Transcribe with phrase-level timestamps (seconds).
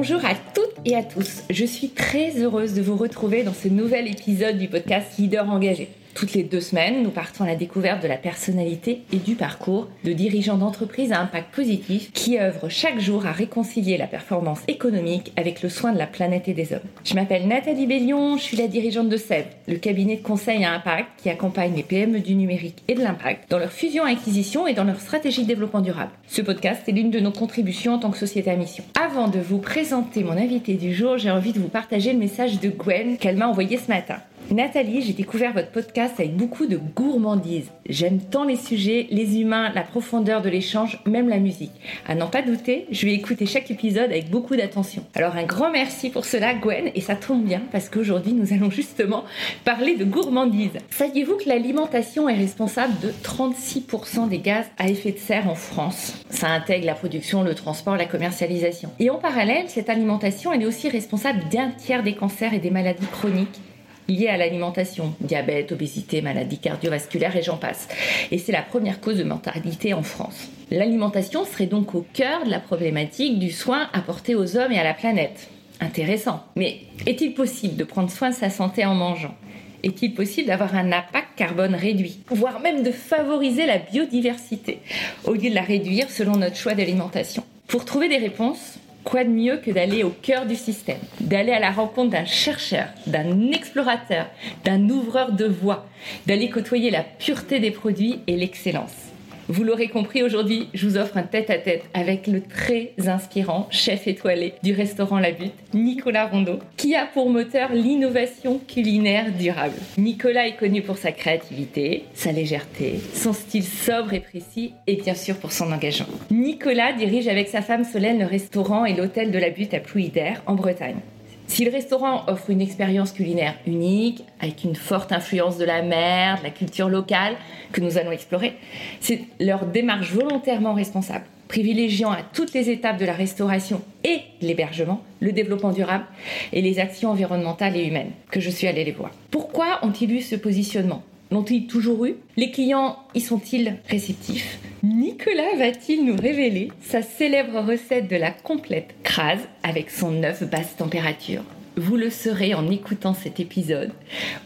[0.00, 1.42] Bonjour à toutes et à tous.
[1.50, 5.88] Je suis très heureuse de vous retrouver dans ce nouvel épisode du podcast Leader engagé.
[6.18, 9.86] Toutes les deux semaines, nous partons à la découverte de la personnalité et du parcours
[10.02, 15.32] de dirigeants d'entreprises à impact positif qui œuvrent chaque jour à réconcilier la performance économique
[15.36, 16.80] avec le soin de la planète et des hommes.
[17.04, 20.72] Je m'appelle Nathalie Bellion, je suis la dirigeante de SEB, le cabinet de conseil à
[20.72, 24.82] impact qui accompagne les PME du numérique et de l'impact dans leur fusion-acquisition et dans
[24.82, 26.10] leur stratégie de développement durable.
[26.26, 28.82] Ce podcast est l'une de nos contributions en tant que société à mission.
[29.00, 32.58] Avant de vous présenter mon invité du jour, j'ai envie de vous partager le message
[32.58, 34.16] de Gwen qu'elle m'a envoyé ce matin.
[34.50, 37.70] Nathalie, j'ai découvert votre podcast avec beaucoup de gourmandise.
[37.86, 41.72] J'aime tant les sujets, les humains, la profondeur de l'échange, même la musique.
[42.06, 45.04] À n'en pas douter, je vais écouter chaque épisode avec beaucoup d'attention.
[45.14, 48.70] Alors un grand merci pour cela Gwen, et ça tombe bien parce qu'aujourd'hui nous allons
[48.70, 49.24] justement
[49.66, 50.78] parler de gourmandise.
[50.90, 56.14] Saviez-vous que l'alimentation est responsable de 36% des gaz à effet de serre en France?
[56.30, 58.90] Ça intègre la production, le transport, la commercialisation.
[58.98, 62.70] Et en parallèle, cette alimentation, elle est aussi responsable d'un tiers des cancers et des
[62.70, 63.60] maladies chroniques
[64.08, 67.88] liées à l'alimentation, diabète, obésité, maladies cardiovasculaires et j'en passe.
[68.30, 70.48] Et c'est la première cause de mortalité en France.
[70.70, 74.84] L'alimentation serait donc au cœur de la problématique du soin apporté aux hommes et à
[74.84, 75.48] la planète.
[75.80, 76.42] Intéressant.
[76.56, 79.34] Mais est-il possible de prendre soin de sa santé en mangeant?
[79.82, 84.80] Est-il possible d'avoir un impact carbone réduit, voire même de favoriser la biodiversité,
[85.24, 87.44] au lieu de la réduire selon notre choix d'alimentation?
[87.68, 91.60] Pour trouver des réponses, quoi de mieux que d'aller au cœur du système, d'aller à
[91.60, 94.26] la rencontre d'un chercheur, d'un explorateur,
[94.64, 95.86] d'un ouvreur de voie,
[96.26, 99.07] d'aller côtoyer la pureté des produits et l'excellence.
[99.50, 104.52] Vous l'aurez compris, aujourd'hui, je vous offre un tête-à-tête avec le très inspirant chef étoilé
[104.62, 109.76] du restaurant La Butte, Nicolas Rondeau, qui a pour moteur l'innovation culinaire durable.
[109.96, 115.14] Nicolas est connu pour sa créativité, sa légèreté, son style sobre et précis et bien
[115.14, 116.08] sûr pour son engagement.
[116.30, 120.42] Nicolas dirige avec sa femme Solène le restaurant et l'hôtel de La Butte à Plouidère,
[120.44, 121.00] en Bretagne.
[121.48, 126.38] Si le restaurant offre une expérience culinaire unique, avec une forte influence de la mer,
[126.38, 127.36] de la culture locale,
[127.72, 128.54] que nous allons explorer,
[129.00, 134.46] c'est leur démarche volontairement responsable, privilégiant à toutes les étapes de la restauration et de
[134.46, 136.04] l'hébergement le développement durable
[136.52, 139.10] et les actions environnementales et humaines, que je suis allée les voir.
[139.30, 141.02] Pourquoi ont-ils eu ce positionnement?
[141.30, 142.16] L'ont-ils toujours eu?
[142.36, 144.58] Les clients y sont-ils réceptifs?
[144.82, 150.76] Nicolas va-t-il nous révéler sa célèbre recette de la complète crase avec son œuf basse
[150.76, 151.42] température?
[151.76, 153.92] Vous le saurez en écoutant cet épisode.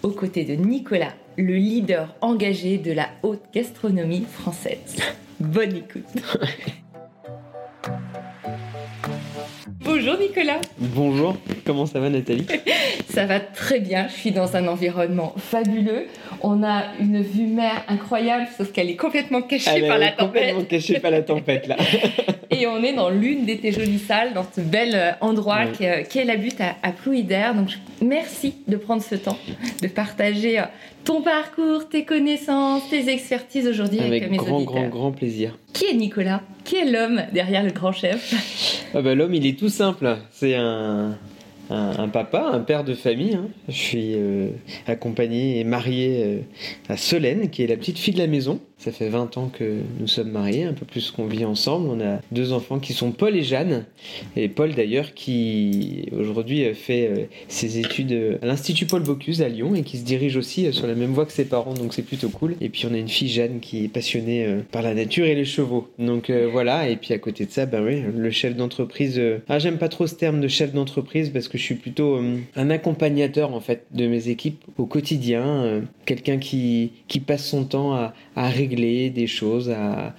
[0.02, 4.96] Aux côtés de Nicolas, le leader engagé de la haute gastronomie française.
[5.38, 6.04] Bonne écoute
[9.84, 10.60] Bonjour Nicolas.
[10.78, 12.46] Bonjour, comment ça va Nathalie?
[13.08, 16.06] Ça va très bien, je suis dans un environnement fabuleux.
[16.40, 20.54] On a une vue mer incroyable, sauf qu'elle est complètement cachée par la tempête.
[20.54, 21.76] Complètement cachée par la tempête là.
[22.50, 25.84] Et on est dans l'une de tes jolies salles, dans ce bel euh, endroit qui,
[25.84, 27.54] est la butte à, à Plouidère.
[27.54, 27.68] Donc
[28.02, 29.38] merci de prendre ce temps,
[29.80, 30.64] de partager euh,
[31.04, 34.74] ton parcours, tes connaissances, tes expertises aujourd'hui avec, avec mes grand, auditeurs.
[34.74, 35.58] grand, grand plaisir.
[35.72, 36.42] Qui est Nicolas?
[36.64, 38.34] Qui est l'homme derrière le grand chef?
[38.94, 40.16] Ah bah, L'homme, il est tout simple.
[40.30, 41.16] C'est un,
[41.70, 43.34] un, un, papa, un père de famille.
[43.34, 43.48] Hein.
[43.68, 44.48] Je suis euh,
[44.86, 46.38] accompagné et marié euh,
[46.88, 48.60] à Solène, qui est la petite fille de la maison.
[48.82, 51.88] Ça fait 20 ans que nous sommes mariés, un peu plus qu'on vit ensemble.
[51.88, 53.84] On a deux enfants qui sont Paul et Jeanne.
[54.34, 59.76] Et Paul d'ailleurs qui aujourd'hui fait euh, ses études à l'Institut Paul Bocuse à Lyon
[59.76, 62.02] et qui se dirige aussi euh, sur la même voie que ses parents, donc c'est
[62.02, 62.56] plutôt cool.
[62.60, 65.36] Et puis on a une fille Jeanne qui est passionnée euh, par la nature et
[65.36, 65.88] les chevaux.
[66.00, 69.20] Donc voilà, et puis à côté de ça, ben oui, le chef d'entreprise.
[69.48, 72.20] Ah, j'aime pas trop ce terme de chef d'entreprise parce que je suis plutôt
[72.56, 75.82] un accompagnateur en fait de mes équipes au quotidien.
[76.04, 80.14] Quelqu'un qui, qui passe son temps à, à régler des choses, à,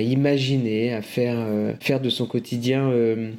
[0.00, 3.30] imaginer, à faire, euh, faire de son quotidien euh,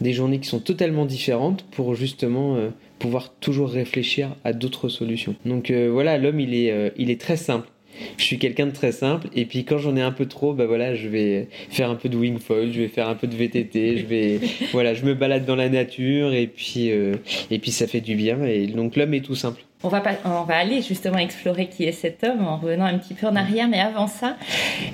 [0.00, 5.34] des journées qui sont totalement différentes pour justement euh, pouvoir toujours réfléchir à d'autres solutions.
[5.44, 7.68] Donc voilà, l'homme il est, il est très simple.
[8.16, 10.66] Je suis quelqu'un de très simple et puis quand j'en ai un peu trop, bah
[10.66, 13.98] voilà, je vais faire un peu de wingfoil, je vais faire un peu de VTT,
[13.98, 14.40] je vais
[14.72, 18.44] voilà, je me balade dans la nature et puis et puis ça fait du bien
[18.44, 19.62] et donc l'homme est tout simple.
[19.82, 22.98] On va, pas, on va aller justement explorer qui est cet homme en revenant un
[22.98, 24.36] petit peu en arrière, mais avant ça,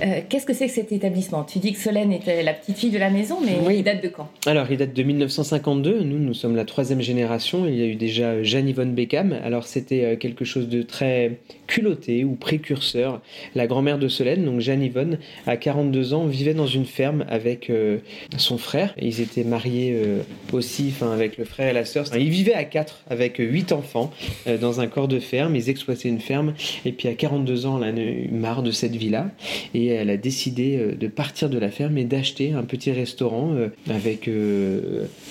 [0.03, 1.43] euh, qu'est-ce que c'est que cet établissement?
[1.45, 3.79] Tu dis que Solène était la petite fille de la maison, mais oui.
[3.79, 4.29] il date de quand?
[4.47, 6.03] Alors, il date de 1952.
[6.03, 7.67] Nous, nous sommes la troisième génération.
[7.67, 9.37] Il y a eu déjà Jeanne-Yvonne Beckham.
[9.45, 13.21] Alors, c'était quelque chose de très culotté ou précurseur.
[13.55, 17.99] La grand-mère de Solène, donc Jeanne-Yvonne, à 42 ans, vivait dans une ferme avec euh,
[18.39, 18.95] son frère.
[19.01, 20.23] Ils étaient mariés euh,
[20.53, 22.07] aussi, enfin, avec le frère et la sœur.
[22.17, 24.13] Ils vivaient à quatre avec huit enfants
[24.47, 27.83] euh, dans un corps de ferme, ils exploitaient une ferme, et puis à 42 ans,
[27.83, 29.31] elle a eu marre de cette vie-là,
[29.75, 33.53] et elle a décidé euh, de partir de la ferme et d'acheter un petit restaurant
[33.55, 34.29] euh, avec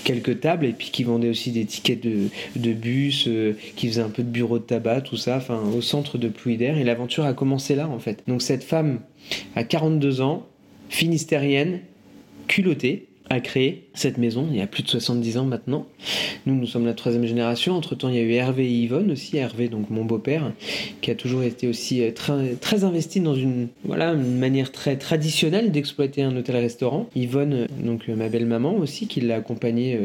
[0.03, 3.29] quelques tables, et puis qui vendait aussi des tickets de, de bus,
[3.75, 6.77] qui faisait un peu de bureau de tabac, tout ça, enfin au centre de Plouidère,
[6.77, 8.23] et l'aventure a commencé là en fait.
[8.27, 8.99] Donc cette femme
[9.55, 10.45] à 42 ans,
[10.89, 11.81] finistérienne,
[12.47, 15.87] culottée, a créé cette maison il y a plus de 70 ans maintenant.
[16.45, 17.73] Nous, nous sommes la troisième génération.
[17.75, 19.37] Entre-temps, il y a eu Hervé et Yvonne aussi.
[19.37, 20.51] Hervé, donc mon beau-père,
[21.01, 24.97] qui a toujours été aussi euh, très, très investi dans une, voilà, une manière très
[24.97, 27.09] traditionnelle d'exploiter un hôtel-restaurant.
[27.15, 29.99] Yvonne, euh, donc euh, ma belle-maman aussi, qui l'a accompagné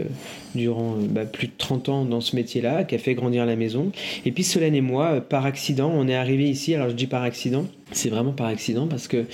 [0.55, 3.93] durant bah, plus de 30 ans dans ce métier-là, qui a fait grandir la maison.
[4.25, 6.75] Et puis Solène et moi, par accident, on est arrivés ici.
[6.75, 9.25] Alors je dis par accident, c'est vraiment par accident parce que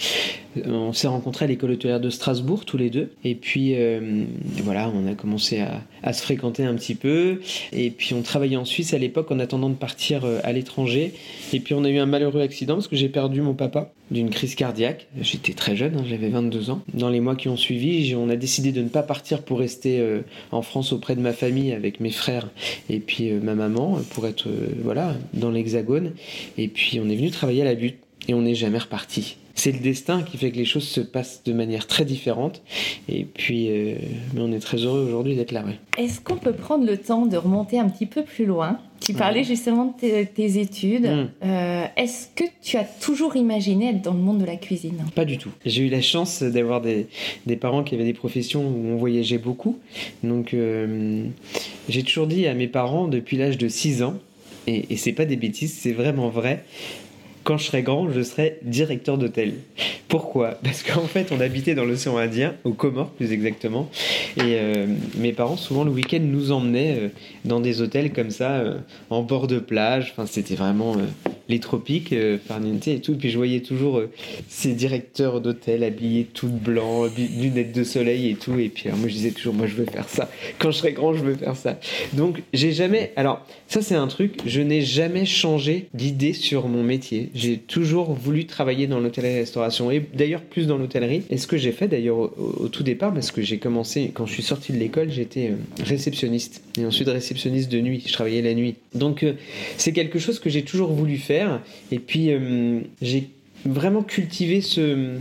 [0.64, 3.10] on s'est rencontrés à l'école hôtelière de Strasbourg tous les deux.
[3.24, 3.76] Et puis
[4.62, 5.60] voilà, on a commencé
[6.02, 7.40] à, se fréquenter un petit peu.
[7.72, 11.14] Et puis on travaillait en Suisse à l'époque en attendant de partir euh, à l'étranger.
[11.52, 14.30] Et puis on a eu un malheureux accident parce que j'ai perdu mon papa d'une
[14.30, 15.08] crise cardiaque.
[15.20, 16.82] J'étais très jeune, hein, j'avais 22 ans.
[16.94, 19.98] Dans les mois qui ont suivi, on a décidé de ne pas partir pour rester
[20.00, 20.20] euh,
[20.52, 22.48] en France auprès de ma famille avec mes frères
[22.88, 24.48] et puis euh, ma maman pour être
[24.82, 26.12] voilà dans l'Hexagone.
[26.56, 27.96] Et puis on est venu travailler à la butte
[28.28, 31.42] et on n'est jamais reparti c'est le destin qui fait que les choses se passent
[31.44, 32.62] de manière très différente.
[33.08, 33.96] Et puis, euh,
[34.34, 35.64] mais on est très heureux aujourd'hui d'être là.
[35.98, 38.78] Est-ce qu'on peut prendre le temps de remonter un petit peu plus loin?
[39.00, 41.06] Tu parlais justement de tes, études.
[41.06, 41.28] Mm.
[41.44, 45.04] Euh, est-ce que tu as toujours imaginé être dans le monde de la cuisine?
[45.14, 45.50] Pas du tout.
[45.64, 47.08] J'ai eu la chance d'avoir des,
[47.58, 49.78] parents qui avaient des professions où on voyageait beaucoup.
[50.22, 51.24] Donc, euh,
[51.88, 54.14] j'ai toujours dit à mes parents depuis l'âge de 6 ans,
[54.66, 56.64] et, et c'est pas des bêtises, c'est vraiment vrai
[57.46, 59.54] quand je serai grand, je serai directeur d'hôtel.
[60.08, 60.58] Pourquoi?
[60.64, 63.88] Parce qu'en fait, on habitait dans l'océan Indien, aux Comores plus exactement,
[64.36, 67.08] et euh, mes parents, souvent le week-end, nous emmenaient euh,
[67.44, 68.78] dans des hôtels comme ça, euh,
[69.10, 70.12] en bord de plage.
[70.12, 70.96] Enfin, c'était vraiment
[71.48, 72.14] les tropiques,
[72.46, 73.14] Farniente et tout.
[73.14, 74.02] Puis je voyais toujours
[74.48, 78.58] ces directeurs d'hôtel habillés tout blanc, lunettes de soleil et tout.
[78.58, 80.30] Et puis moi, je disais toujours, moi, je veux faire ça.
[80.58, 81.78] Quand je serai grand, je veux faire ça.
[82.12, 83.12] Donc, j'ai jamais.
[83.16, 88.12] Alors, ça, c'est un truc, je n'ai jamais changé d'idée sur mon métier j'ai toujours
[88.12, 91.22] voulu travailler dans l'hôtellerie-restauration et d'ailleurs plus dans l'hôtellerie.
[91.30, 94.32] Et ce que j'ai fait d'ailleurs au, tout départ, parce que j'ai commencé, quand je
[94.32, 98.02] suis sorti de l'école, j'étais euh, réceptionniste et ensuite réceptionniste de nuit.
[98.06, 98.76] Je travaillais la nuit.
[98.94, 99.34] Donc euh,
[99.76, 101.35] c'est quelque chose que j'ai toujours voulu faire.
[101.90, 103.30] Et puis euh, j'ai
[103.66, 105.16] vraiment cultiver ce,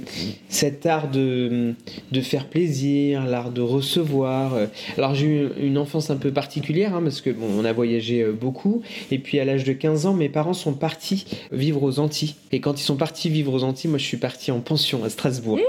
[0.49, 1.73] cet art de,
[2.11, 4.57] de faire plaisir, l'art de recevoir.
[4.97, 8.21] Alors j'ai eu une enfance un peu particulière hein, parce que bon, on a voyagé
[8.21, 8.81] euh, beaucoup
[9.11, 12.35] et puis à l'âge de 15 ans, mes parents sont partis vivre aux Antilles.
[12.51, 15.09] Et quand ils sont partis vivre aux Antilles, moi je suis parti en pension à
[15.09, 15.59] Strasbourg,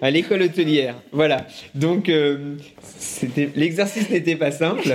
[0.00, 0.96] à l'école hôtelière.
[1.12, 1.46] Voilà.
[1.74, 2.56] Donc euh,
[2.98, 4.82] c'était l'exercice n'était pas simple.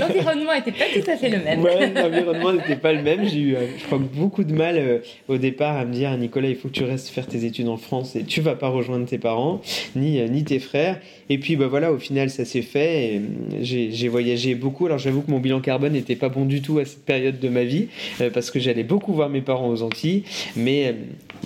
[0.00, 1.60] L'environnement n'était pas tout à fait le même.
[1.62, 3.28] Ouais, l'environnement n'était pas le même.
[3.28, 6.56] J'ai eu, euh, je crois, beaucoup de mal au départ à me dire, Nicolas il
[6.56, 9.18] faut que tu restes faire tes études en France et tu vas pas rejoindre tes
[9.18, 9.60] parents,
[9.96, 11.00] ni, euh, tes frères.
[11.28, 13.20] Et puis, bah voilà, au final, ça s'est fait.
[13.20, 14.86] Euh, j'ai voyagé beaucoup.
[14.86, 17.48] Alors, j'avoue que mon bilan carbone n'était pas bon du tout à cette période de
[17.48, 17.88] ma vie,
[18.20, 20.24] euh, parce que j'allais beaucoup voir mes parents aux Antilles.
[20.56, 20.94] Mais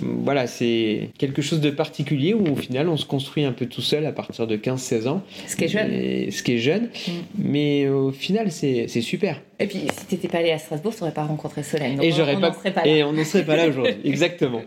[0.01, 3.81] voilà, c'est quelque chose de particulier où, au final, on se construit un peu tout
[3.81, 5.21] seul à partir de 15-16 ans.
[5.47, 6.31] Ce qui est jeune.
[6.31, 6.89] ce qui est jeune.
[7.07, 7.11] Mm.
[7.37, 9.41] Mais au final, c'est super.
[9.59, 12.01] Et puis, si tu n'étais pas allé à Strasbourg, tu n'aurais pas rencontré Solène.
[12.01, 12.87] et j'aurais pas, pas là.
[12.87, 13.95] Et on n'en serait pas là aujourd'hui.
[14.03, 14.61] Exactement.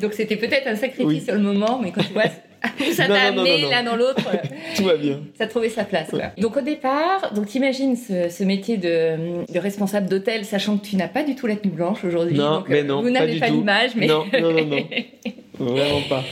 [0.00, 2.24] Donc, c'était peut-être un sacrifice sur le moment, mais quand tu vois
[2.92, 4.22] ça t'a amené l'un dans l'autre.
[4.76, 5.20] Tout va bien.
[5.36, 6.10] Ça a trouvé sa place.
[6.38, 10.96] Donc au départ, donc t'imagines ce, ce métier de, de responsable d'hôtel, sachant que tu
[10.96, 12.36] n'as pas du tout la tenue blanche aujourd'hui.
[12.36, 13.02] Non, mais non.
[13.02, 14.78] Vous n'avez pas, l'image, mais non, non, non, non.
[15.58, 16.24] Vraiment pas.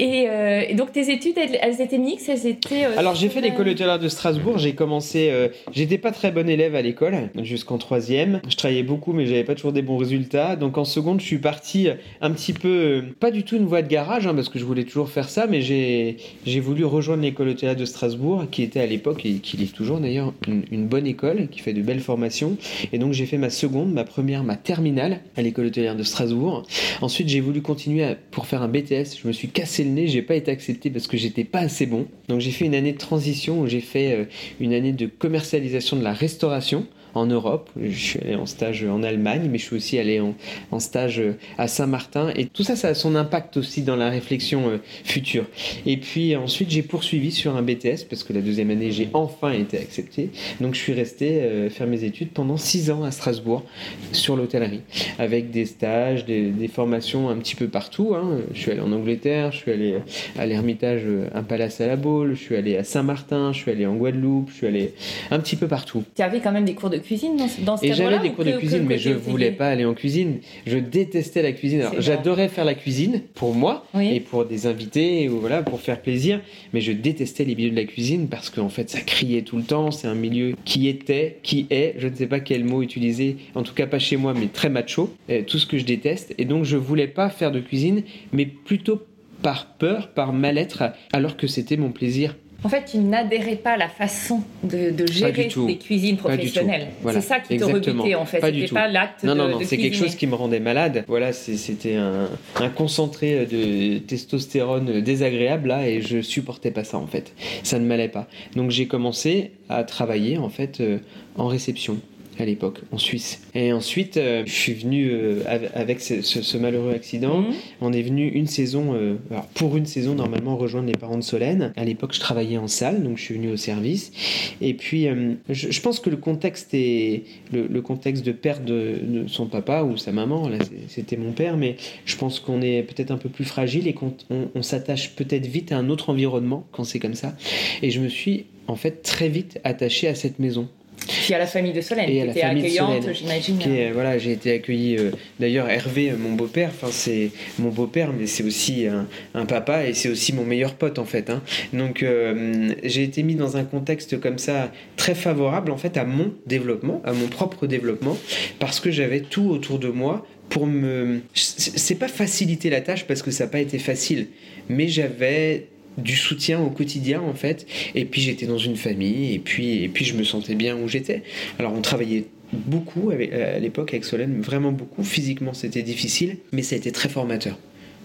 [0.00, 2.84] Euh, et, donc tes études, elles, étaient mixtes, elles étaient.
[2.84, 4.58] Euh, Alors j'ai fait l'école hôtelière de Strasbourg.
[4.58, 5.32] J'ai commencé.
[5.72, 8.40] J'étais pas très bon élève à l'école jusqu'en troisième.
[8.48, 10.56] Je travaillais beaucoup, mais j'avais pas toujours des bons résultats.
[10.56, 11.88] Donc en seconde, je suis parti
[12.20, 14.84] un petit peu, pas du tout une voie de garage, hein, parce que je voulais
[14.84, 18.86] toujours faire ça, mais j'ai j'ai voulu rejoindre l'école hôtelière de Strasbourg, qui était à
[18.86, 22.56] l'époque, et qui est toujours d'ailleurs, une, bonne école, qui fait de belles formations.
[22.92, 26.64] Et donc j'ai fait ma seconde, ma première, ma terminale à l'école hôtelière de Strasbourg.
[27.00, 29.18] Ensuite, j'ai voulu continuer pour faire un BTS.
[29.22, 31.86] Je me suis cassé le nez, j'ai pas été accepté parce que j'étais pas assez
[31.86, 32.06] bon.
[32.28, 34.24] Donc j'ai fait une année de transition où j'ai fait euh,
[34.60, 37.70] une année de commercialisation de la restauration en Europe.
[37.80, 40.34] Je suis allé en stage en Allemagne, mais je suis aussi allé en,
[40.78, 41.22] stage
[41.58, 42.30] à Saint-Martin.
[42.36, 45.44] Et tout ça, ça a son impact aussi dans la réflexion euh, future.
[45.86, 49.52] Et puis ensuite, j'ai poursuivi sur un BTS parce que la deuxième année, j'ai enfin
[49.52, 50.30] été accepté.
[50.60, 53.64] Donc je suis resté euh, faire mes études pendant six ans à Strasbourg
[54.12, 54.82] sur l'hôtellerie,
[55.18, 58.14] avec des stages, des, formations un petit peu partout.
[58.14, 58.40] Hein.
[58.52, 59.96] Je suis allé en Angleterre, je suis allé
[60.36, 63.86] à l'Ermitage, un palace à la Baule, je suis allé à Saint-Martin, je suis allé
[63.86, 64.94] en Guadeloupe, je suis allé
[65.30, 66.02] un petit peu partout.
[66.14, 68.32] Tu avais quand même des cours de cuisine dans, dans ce Et j'avais des ou
[68.32, 70.38] cours que- de que cuisine, mais côté je voulais pas aller en cuisine.
[70.66, 71.80] Je détestais la cuisine.
[71.82, 74.14] Alors, J'adorais faire la cuisine pour moi Oui.
[74.14, 76.40] et pour des invités ou voilà pour faire plaisir,
[76.72, 79.62] mais je détestais les milieux de la cuisine parce qu'en fait ça criait tout le
[79.62, 79.90] temps.
[79.90, 83.62] C'est un milieu qui était, qui est, je ne sais pas quel mot utiliser, en
[83.62, 85.14] tout cas pas chez moi, mais très macho.
[85.30, 86.34] euh, tout ce que je déteste.
[86.38, 89.00] Et donc je voulais pas faire de cuisine, mais plutôt
[89.42, 90.82] par peur, par mal-être,
[91.12, 95.06] alors que c'était mon plaisir En fait, tu n'adhérais pas à la façon de, de
[95.06, 96.88] gérer des cuisines professionnelles.
[97.02, 97.20] Voilà.
[97.20, 98.40] C'est ça qui te rebutait en fait.
[98.40, 98.74] Pas du tout.
[98.74, 101.04] pas l'acte Non, de non, non, c'est quelque chose qui me rendait malade.
[101.06, 107.06] Voilà, c'était un, un concentré de testostérone désagréable là, et je supportais pas ça en
[107.06, 107.34] fait.
[107.62, 108.26] Ça ne m'allait pas.
[108.54, 110.98] Donc j'ai commencé à travailler en fait euh,
[111.36, 111.98] en réception
[112.38, 113.40] à l'époque en Suisse.
[113.54, 117.40] Et ensuite, euh, je suis venu euh, av- avec ce, ce- ce malheureux accident.
[117.40, 117.54] Mhm.
[117.80, 121.22] On est venu une saison, euh, alors pour une saison normalement rejoindre les parents de
[121.22, 121.72] Solène.
[121.76, 124.12] À l'époque, je travaillais en salle, donc je suis venu au service.
[124.60, 125.06] Et puis,
[125.48, 129.46] je, je pense que le contexte est le, le contexte de perte de, de son
[129.46, 130.48] papa ou sa maman.
[130.48, 133.92] Là, c'était mon père, mais je pense qu'on est peut-être un peu plus fragile et
[133.94, 137.34] qu'on on- on s'attache peut-être vite à un autre environnement quand c'est comme ça.
[137.82, 140.68] Et je me suis en fait très vite attaché à cette maison.
[141.06, 143.58] Puis à la famille de Solène, Et qui était accueillante, j'imagine.
[143.92, 144.96] voilà, j'ai été accueilli.
[144.98, 149.44] euh, D'ailleurs, Hervé, euh, mon beau-père, enfin c'est mon beau-père, mais c'est aussi un, un
[149.46, 151.30] papa et c'est aussi mon meilleur pote en fait.
[151.30, 151.42] hein.
[151.72, 156.04] Donc euh, j'ai été mis dans un contexte comme ça très favorable en fait à
[156.04, 158.16] mon développement, à mon propre développement,
[158.58, 161.20] parce que j'avais tout autour de moi pour me.
[161.34, 164.28] C'est pas faciliter la tâche parce que ça n'a pas été facile,
[164.68, 165.66] mais j'avais
[165.98, 169.88] du soutien au quotidien en fait et puis j'étais dans une famille et puis et
[169.88, 171.22] puis je me sentais bien où j'étais
[171.58, 175.02] alors on travaillait beaucoup avec- à l'époque avec Solène, vraiment beaucoup.
[175.02, 177.58] Physiquement, c'était difficile, mais ça a été très formateur.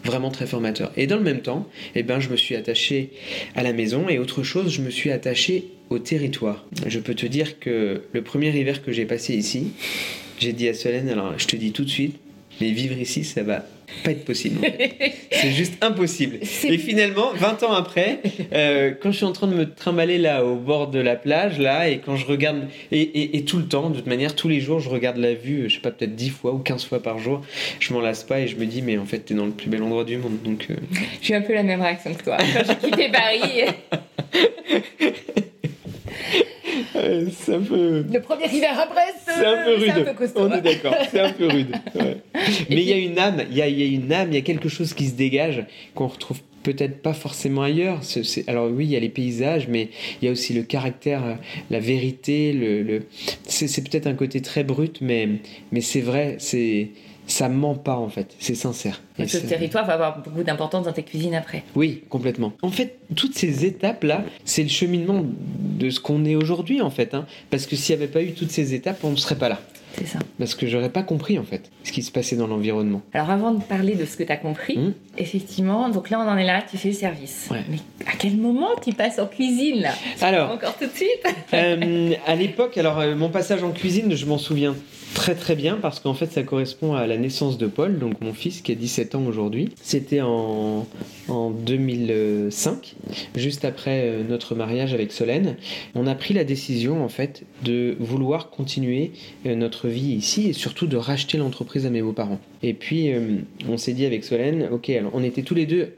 [0.03, 0.91] Vraiment très formateur.
[0.97, 3.11] Et dans le même temps, eh ben, je me suis attaché
[3.53, 6.65] à la maison et autre chose, je me suis attaché au territoire.
[6.87, 9.73] Je peux te dire que le premier hiver que j'ai passé ici,
[10.39, 12.15] j'ai dit à Solène, alors je te dis tout de suite,
[12.59, 13.63] mais vivre ici, ça va
[14.03, 14.59] pas être possible.
[14.59, 15.13] en fait.
[15.31, 16.39] C'est juste impossible.
[16.63, 18.19] Et finalement, 20 ans après,
[18.53, 21.59] euh, quand je suis en train de me trimballer là au bord de la plage,
[21.59, 24.47] là, et quand je regarde, et, et- et tout le temps, de toute manière, tous
[24.47, 27.01] les jours, je regarde la vue, je sais pas, peut-être 10 fois ou 15 fois
[27.01, 27.41] par jour,
[27.79, 29.69] je m'en lasse pas et je me dis, mais en fait, t'es dans le plus
[29.69, 30.37] bel endroit du monde.
[30.43, 30.75] Donc, euh,
[31.21, 32.37] J'ai un peu la même réaction que toi.
[32.37, 33.71] Quand j'ai quitté Paris,
[37.31, 38.05] c'est un peu.
[38.11, 39.89] le premier hiver Brest, C'est un peu rude.
[39.89, 40.39] un peu costaud.
[40.41, 41.75] On est d'accord, c'est un peu rude.
[41.95, 42.17] ouais.
[42.69, 44.37] Mais il y a une âme, il y a, y a une âme, il y
[44.37, 45.65] a quelque chose qui se dégage
[45.95, 48.01] qu'on retrouve peut-être pas forcément ailleurs.
[48.47, 49.89] Alors oui, il y a les paysages, mais
[50.21, 51.37] il y a aussi le caractère,
[51.71, 52.53] la vérité.
[52.53, 53.03] Le, le-
[53.47, 55.27] c'est c'est peut-être un côté très brut, mais,
[55.71, 56.89] mais c'est vrai, c'est
[57.31, 59.01] ça ment pas en fait, c'est sincère.
[59.17, 61.63] Et ce territoire va avoir beaucoup d'importance dans tes cuisines après.
[61.75, 62.53] oui, complètement.
[62.61, 67.13] En fait, toutes ces étapes-là, c'est le cheminement de ce qu'on est aujourd'hui, en fait.
[67.13, 67.25] hein.
[67.49, 69.59] Parce que s'il n'y avait pas eu toutes ces étapes, on ne serait pas là.
[69.97, 70.19] C'est ça.
[70.39, 73.01] Parce que j'aurais pas compris, en fait, ce qui se passait dans l'environnement.
[73.13, 74.93] Alors avant de parler de ce que tu as compris, Mhm.
[75.17, 77.47] effectivement, donc là on en est là, tu fais le service.
[77.51, 77.63] Ouais.
[77.69, 79.91] Mais à quel moment tu passes en cuisine là?
[80.21, 81.09] Alors, Encore tout de suite?
[81.53, 84.73] Euh, à l'époque, alors euh, mon passage en cuisine, je m'en souviens
[85.13, 88.31] très très bien parce qu'en fait ça correspond à la naissance de Paul, donc mon
[88.33, 89.69] fils qui a 17 ans aujourd'hui.
[89.81, 90.87] C'était en,
[91.27, 92.95] en 2005,
[93.35, 95.57] juste après euh, notre mariage avec Solène.
[95.95, 99.11] On a pris la décision en fait de vouloir continuer
[99.45, 99.55] euh,
[99.87, 102.39] vie ici et surtout de racheter l'entreprise à mes beaux-parents.
[102.63, 103.37] Et puis euh,
[103.69, 105.93] on s'est dit avec Solène, ok, alors on était tous les deux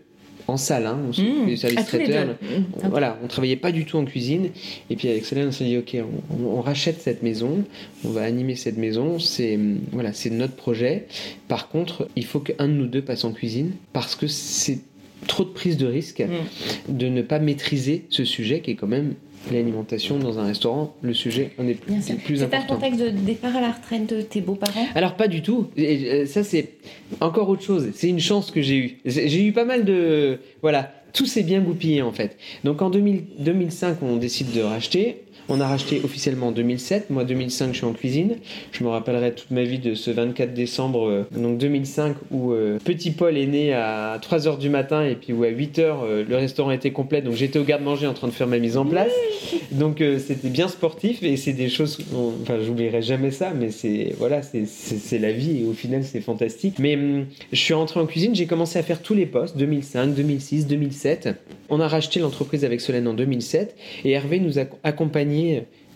[0.48, 1.46] en salle, hein, on Mmh.
[1.48, 2.26] du service les traiteur.
[2.28, 2.36] Mmh.
[2.84, 4.50] On- Voilà, on travaillait pas du tout en cuisine.
[4.90, 5.96] Et puis avec Solène, on s'est dit, ok,
[6.38, 7.64] on, rachète cette maison,
[8.04, 9.20] on va animer cette maison.
[9.20, 9.58] C'est
[9.94, 11.06] voilà, c'est notre projet.
[11.48, 14.80] Par contre, il faut qu'un de nous deux passe en cuisine parce que c'est
[15.28, 16.98] trop de prise de risque Mm.
[16.98, 19.14] de ne pas maîtriser ce sujet qui est quand même
[19.52, 22.18] l'alimentation dans un restaurant, le sujet des Bien des sûr.
[22.18, 25.42] plus C'est un contexte de départ à la retraite de tes beaux-parents Alors pas du
[25.42, 25.68] tout.
[25.76, 26.74] Et, euh, ça c'est
[27.20, 27.90] encore autre chose.
[27.94, 28.98] C'est une chance que j'ai eue.
[29.06, 30.92] J'ai j'ai eu pas mal de voilà.
[31.14, 32.38] Tout s'est bien goupillé en fait.
[32.64, 35.24] Donc en 2000 2005 on décide de racheter.
[35.50, 37.10] On a racheté officiellement en 2007.
[37.10, 38.38] Moi 2005 je suis en cuisine.
[38.72, 42.78] Je me rappellerai toute ma vie de ce 24 décembre euh, donc 2005 où euh,
[42.84, 46.36] petit Paul est né à 3h du matin et puis où à 8h euh, le
[46.38, 47.22] restaurant était complet.
[47.22, 49.12] Donc j'étais au garde-manger en train de faire ma mise en place.
[49.72, 53.70] Donc euh, c'était bien sportif et c'est des choses, on- enfin j'oublierai jamais ça, mais
[53.72, 56.76] c'est voilà, c'est la vie et au final c'est fantastique.
[56.80, 60.14] Mais hum, je suis rentré en cuisine, j'ai commencé à faire tous les postes, 2005,
[60.16, 61.30] 2006, 2007.
[61.70, 65.33] On a racheté l'entreprise avec Solène en 2007 et Hervé nous a accompagnés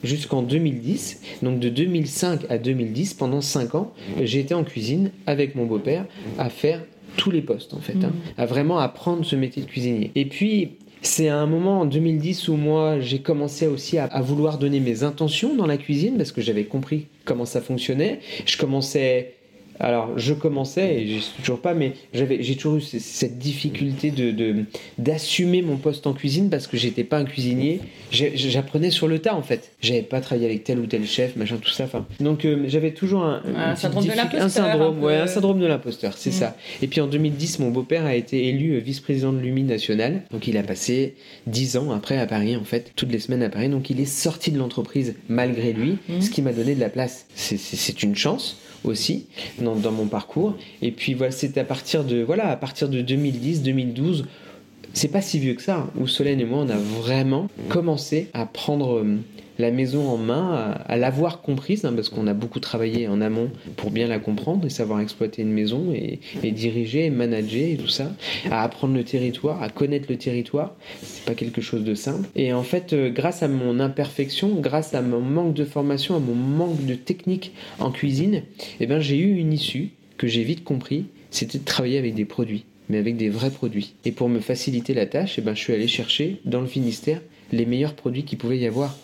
[0.04, 1.22] jusqu'en 2010.
[1.42, 6.06] Donc de 2005 à 2010, pendant 5 ans, j'ai été en cuisine avec mon beau-père
[6.38, 6.82] à faire
[7.16, 10.12] tous les postes en fait, hein, à vraiment apprendre ce métier de cuisinier.
[10.16, 14.58] Et puis C'est un moment en 2010 où moi j'ai commencé aussi à, à, vouloir
[14.58, 18.20] donner mes intentions dans la cuisine parce que j'avais compris comment ça fonctionnait.
[18.46, 19.37] Je commençais
[19.80, 24.12] alors, je commençais, et je suis toujours pas, mais j'avais, j'ai toujours eu cette difficulté
[24.12, 24.66] de,
[24.98, 27.82] d'assumer mon poste en cuisine parce que j'étais pas un cuisinier.
[28.12, 29.72] J'apprenais sur le tas, en fait.
[29.82, 31.84] J'avais pas travaillé avec tel ou tel chef, machin, tout ça.
[31.84, 34.44] Enfin, donc, euh, j'avais toujours un, un syndrome de l'imposteur.
[34.44, 36.34] Un syndrome, ouais, un syndrome de l'imposteur, c'est mm.
[36.34, 36.58] ça.
[36.82, 40.24] Et puis en 2010, mon beau-père a été élu euh, vice-président de l'UMI national.
[40.32, 41.16] Donc, il a passé
[41.46, 43.70] 10 ans après à Paris, en fait, toutes les semaines à Paris.
[43.70, 46.22] Donc, il est sorti de l'entreprise malgré lui, mm.
[46.22, 47.28] ce qui m'a donné de la place.
[47.36, 49.26] C'est une chance aussi
[49.60, 50.56] dans, dans mon parcours.
[50.82, 54.26] Et puis voilà, c'est à partir de voilà, à partir de 2010, 2012
[54.94, 58.30] c'est pas si vieux que ça, hein, où Solène et moi, on a vraiment commencé
[58.34, 59.18] à prendre euh,
[59.60, 63.50] la maison en main, à, l'avoir comprise, hein, parce qu'on a beaucoup travaillé en amont
[63.76, 66.20] pour bien la comprendre et savoir exploiter une maison et,
[66.52, 68.12] diriger, et manager et tout ça,
[68.52, 70.76] à apprendre le territoire, à connaître le territoire.
[71.02, 72.28] C'est pas quelque chose de simple.
[72.36, 76.20] Et en fait, euh, grâce à mon imperfection, grâce à mon manque de formation, à
[76.20, 78.44] mon manque de technique en cuisine,
[78.80, 82.26] eh ben, j'ai eu une issue que j'ai vite compris, c'était de travailler avec des
[82.26, 83.96] produits mais avec des vrais produits.
[84.06, 87.22] Et pour me faciliter la tâche, eh ben, je suis allé chercher dans le Finistère
[87.52, 88.96] les meilleurs produits qu'il pouvait y avoir.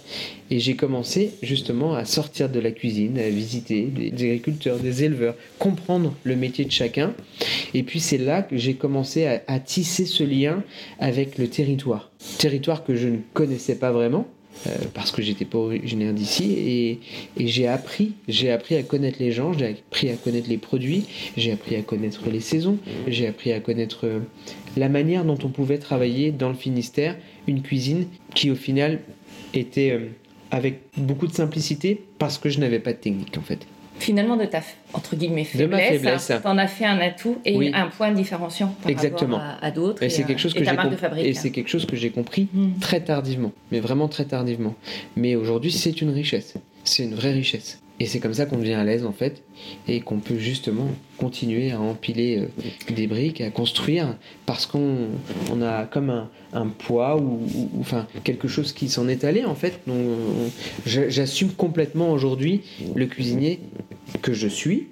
[0.50, 5.36] Et j'ai commencé justement à sortir de la cuisine, à visiter des agriculteurs, des éleveurs,
[5.60, 7.14] comprendre le métier de chacun.
[7.74, 10.64] Et puis c'est là que j'ai commencé à, tisser ce lien
[11.00, 12.12] avec le territoire.
[12.38, 14.28] Territoire que je ne connaissais pas vraiment,
[14.68, 17.00] euh, parce que j'étais pas originaire d'ici et,
[17.38, 21.52] j'ai appris j'ai appris à connaître les gens j'ai appris à connaître les produits j'ai
[21.52, 24.20] appris à connaître les saisons j'ai appris à connaître euh,
[24.78, 29.00] la manière dont on pouvait travailler dans le Finistère une cuisine qui au final
[29.54, 30.08] était euh,
[30.52, 33.66] avec beaucoup de simplicité parce que je n'avais pas de technique en fait.
[34.00, 34.62] Finalement de ta
[34.94, 39.38] entre guillemets faiblesse, tu en as fait un atout et un point différenciant par Exactement.
[39.38, 42.10] rapport à, d'autres et, c'est quelque chose que j'ai et c'est quelque chose que j'ai
[42.10, 42.80] compris hmm.
[42.80, 44.76] très tardivement mais vraiment très tardivement.
[45.16, 46.56] Mais aujourd'hui c'est une richesse.
[46.84, 49.44] C'est une vraie richesse et c'est comme ça qu'on devient à l'aise en fait
[49.88, 55.10] et qu'on peut justement continuer à empiler euh, des briques, à construire parce qu'on
[55.52, 57.40] on a comme un, poids ou,
[57.80, 59.80] enfin quelque chose qui s'en est allé en fait.
[59.88, 59.98] Donc
[60.86, 62.62] j'assume complètement aujourd'hui
[62.96, 63.60] le cuisinier
[64.22, 64.88] que je suis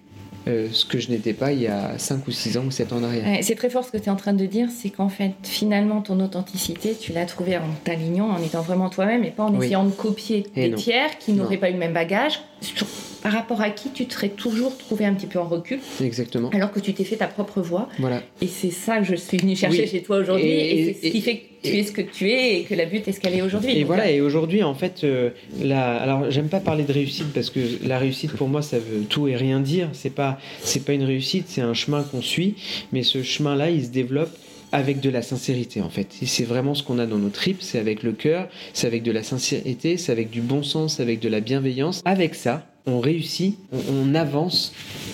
[0.47, 2.93] euh, ce que je n'étais pas il y a 5 ou 6 ans ou 7
[2.93, 3.39] ans en arrière.
[3.41, 6.01] c'est très fort ce que tu es en train de dire, c'est qu'en fait, finalement,
[6.01, 9.85] ton authenticité, tu l'as trouvée en t'alignant, en étant vraiment toi-même et pas en essayant
[9.85, 12.41] de copier des tiers qui n'auraient pas eu le même bagage,
[13.21, 15.79] par rapport à qui tu te serais toujours trouvé un petit peu en recul.
[16.01, 16.49] Exactement.
[16.53, 17.87] Alors que tu t'es fait ta propre voix.
[17.99, 18.21] Voilà.
[18.41, 20.49] Et c'est ça que je suis venue chercher chez toi aujourd'hui.
[20.49, 22.85] Et, c'est ce qui fait que tu es ce que tu es et que la
[22.85, 23.77] butte est ce qu'elle est aujourd'hui.
[23.77, 25.29] Et voilà, et aujourd'hui, en fait, euh,
[25.61, 25.97] la...
[25.97, 29.27] alors j'aime pas parler de réussite parce que la réussite pour moi, ça veut tout
[29.27, 29.89] et rien dire.
[29.93, 32.55] C'est pas, c'est pas une réussite, c'est un chemin qu'on suit.
[32.91, 34.35] Mais ce chemin-là, il se développe
[34.71, 36.07] avec de la sincérité en fait.
[36.21, 39.03] Et c'est vraiment ce qu'on a dans nos tripes, c'est avec le cœur, c'est avec
[39.03, 42.01] de la sincérité, c'est avec du bon sens, avec de la bienveillance.
[42.05, 43.57] Avec ça, on réussit,
[43.89, 44.73] on, avance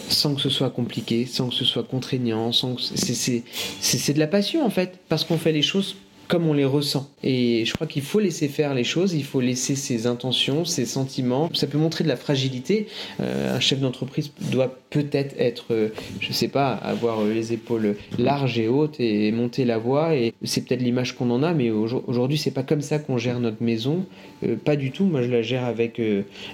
[0.10, 4.28] sans que ce soit compliqué, sans que ce soit contraignant, sans que c'est de la
[4.28, 5.96] passion en fait, parce qu'on fait les choses
[6.28, 7.10] comme on les ressent.
[7.24, 10.86] Et je crois qu'il faut laisser faire les choses, il faut laisser ses intentions, ses
[10.86, 11.50] sentiments.
[11.54, 12.88] Ça peut montrer de la fragilité.
[13.22, 17.96] Euh, un chef d'entreprise doit peut-être être, euh, je sais pas, avoir euh, les épaules
[18.18, 20.16] larges et hautes et monter la voix.
[20.16, 23.40] Et c'est peut-être l'image qu'on en a, mais aujourd'hui, c'est pas comme ça qu'on gère
[23.40, 24.06] notre maison.
[24.66, 25.06] pas du tout.
[25.06, 26.02] Moi, je la gère avec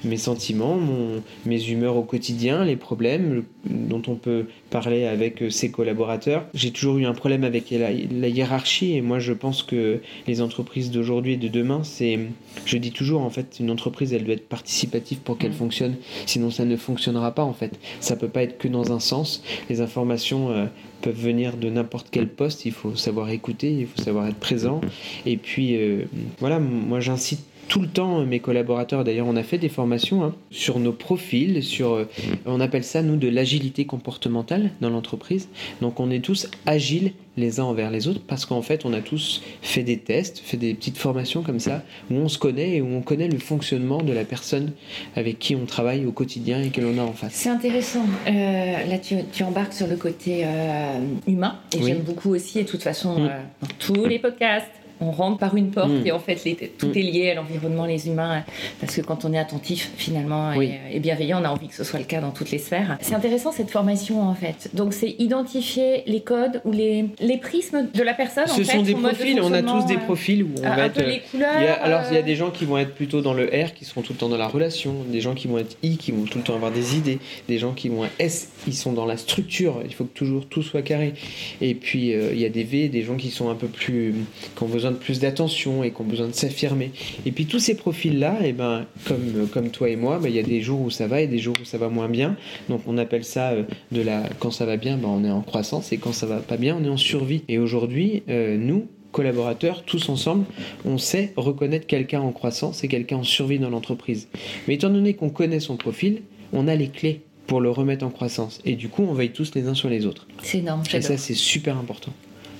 [0.03, 5.71] mes sentiments, mon, mes humeurs au quotidien, les problèmes dont on peut parler avec ses
[5.71, 6.45] collaborateurs.
[6.53, 10.41] J'ai toujours eu un problème avec la, la hiérarchie et moi, je pense que les
[10.41, 12.19] entreprises d'aujourd'hui et de demain, c'est,
[12.65, 15.55] je dis toujours, en fait, une entreprise, elle doit être participative pour qu'elle mm.
[15.55, 15.95] fonctionne.
[16.25, 17.79] Sinon, ça ne fonctionnera pas, en fait.
[17.99, 19.43] Ça peut pas être que dans un sens.
[19.69, 20.65] Les informations euh,
[21.01, 22.65] peuvent venir de n'importe quel poste.
[22.65, 24.81] Il faut savoir écouter, il faut savoir être présent.
[25.25, 26.05] Et puis, euh,
[26.39, 29.03] voilà, moi, j'incite tout le temps mes collaborateurs.
[29.03, 32.05] D'ailleurs, on a fait des formations hein, sur nos profils, sur, euh,
[32.45, 35.49] on appelle ça nous de l'agilité comportementale dans l'entreprise.
[35.81, 39.01] Donc, on est tous agiles les uns envers les autres parce qu'en fait, on a
[39.01, 42.81] tous fait des tests, fait des petites formations comme ça où on se connaît et
[42.81, 44.71] où on connaît le fonctionnement de la personne
[45.15, 47.33] avec qui on travaille au quotidien et que l'on a en face.
[47.33, 48.05] C'est intéressant.
[48.27, 52.59] Euh, là, tu, embarques sur le côté euh, humain et j'aime beaucoup aussi.
[52.59, 53.27] Et de toute façon, mm.
[53.61, 54.69] dans tous les podcasts,
[55.03, 56.07] on rentre par une porte mm.
[56.07, 56.35] et en fait
[56.77, 56.97] tout mm.
[56.97, 58.43] est lié à l'environnement, les humains,
[58.79, 61.99] parce que quand on est attentif finalement et, bienveillant, on a envie que ce soit
[61.99, 62.97] le cas dans toutes les sphères.
[63.01, 64.69] C'est intéressant cette formation en fait.
[64.73, 68.47] Donc c'est identifier les codes ou les, les prismes de la personne.
[68.47, 71.01] Ce sont des profils, on a tous des profils où on va être.
[71.03, 73.73] Les couleurs, alors il y a des gens qui vont être plutôt dans le R,
[73.73, 76.11] qui seront tout le temps dans la relation, des gens qui vont être I, qui
[76.11, 78.93] vont tout le temps avoir des idées, des gens qui vont être S, ils sont
[78.93, 81.13] dans la structure, il faut que toujours tout soit carré.
[81.61, 84.13] Et puis euh, il y a des V, des gens qui sont un peu plus,
[84.55, 86.91] qui ont besoin de plus d'attention et qui ont besoin de s'affirmer.
[87.25, 90.39] Et puis tous ces profils-là, et ben, comme, comme toi et moi, ben, il y
[90.39, 92.35] a des jours où ça va et des jours où ça va moins bien.
[92.69, 95.41] Donc on appelle ça euh, de la quand ça va bien, ben, on est en
[95.41, 97.43] croissance et quand ça va pas bien, on est en survie.
[97.47, 100.45] Et aujourd'hui, euh, nous, collaborateurs, tous ensemble,
[100.85, 104.27] on sait reconnaître quelqu'un en croissance et quelqu'un en survie dans l'entreprise.
[104.67, 108.09] Mais étant donné qu'on connaît son profil, on a les clés pour le remettre en
[108.09, 108.61] croissance.
[108.65, 110.27] Et du coup, on veille tous les uns sur les autres.
[110.41, 110.83] C'est énorme.
[110.93, 112.13] Et ça, c'est super important.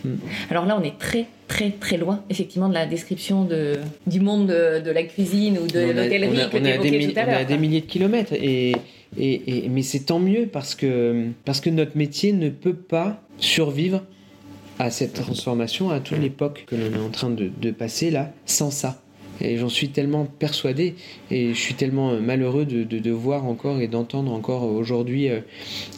[0.04, 0.16] Mm.
[0.50, 4.48] Alors là, on est très, très, très loin, effectivement, de la description de, du monde
[4.48, 7.38] de, la cuisine ou de l'hôtellerie que tu évoquais tout à l'heure.
[7.38, 8.34] On a des milliers de kilomètres.
[8.34, 8.76] Et,
[9.18, 14.02] et, mais c'est tant mieux parce que, parce que notre métier ne peut pas survivre
[14.80, 18.32] à cette transformation, à toute l'époque que l'on est en train de, de passer là,
[18.46, 19.03] sans ça.
[19.42, 20.96] Et j'en suis tellement persuadé
[21.32, 25.40] et je suis tellement euh, malheureux de, de, voir encore et d'entendre encore aujourd'hui euh,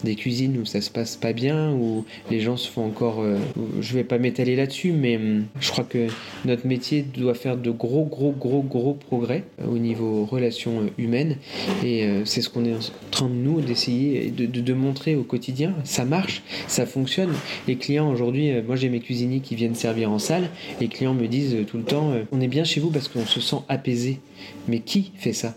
[0.03, 3.21] des cuisines où ça se passe pas bien, où les gens se font encore.
[3.21, 3.37] Euh,
[3.81, 6.07] je vais pas m'étaler là-dessus, mais hum, je crois que
[6.45, 11.37] notre métier doit faire de gros, gros, gros, gros progrès au niveau relations humaines.
[11.83, 12.79] Et c'est ce qu'on est en
[13.11, 15.73] train de nous d'essayer de, de, de, montrer au quotidien.
[15.83, 17.31] Ça marche, ça fonctionne.
[17.67, 20.49] Les clients aujourd'hui, moi j'ai mes cuisiniers qui viennent servir en salle.
[20.79, 23.41] Les clients me disent tout le temps on est bien chez vous parce qu'on se
[23.41, 24.19] sent apaisé.
[24.67, 25.55] Mais qui fait ça?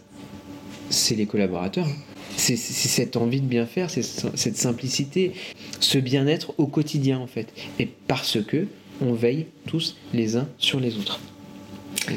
[0.91, 1.89] C'est les collaborateurs.
[2.37, 5.33] C'est cette envie de bien faire, cette simplicité,
[5.81, 7.53] ce bien-être au quotidien en fait.
[7.81, 8.69] Et parce que
[9.01, 11.21] on veille tous les uns sur les autres.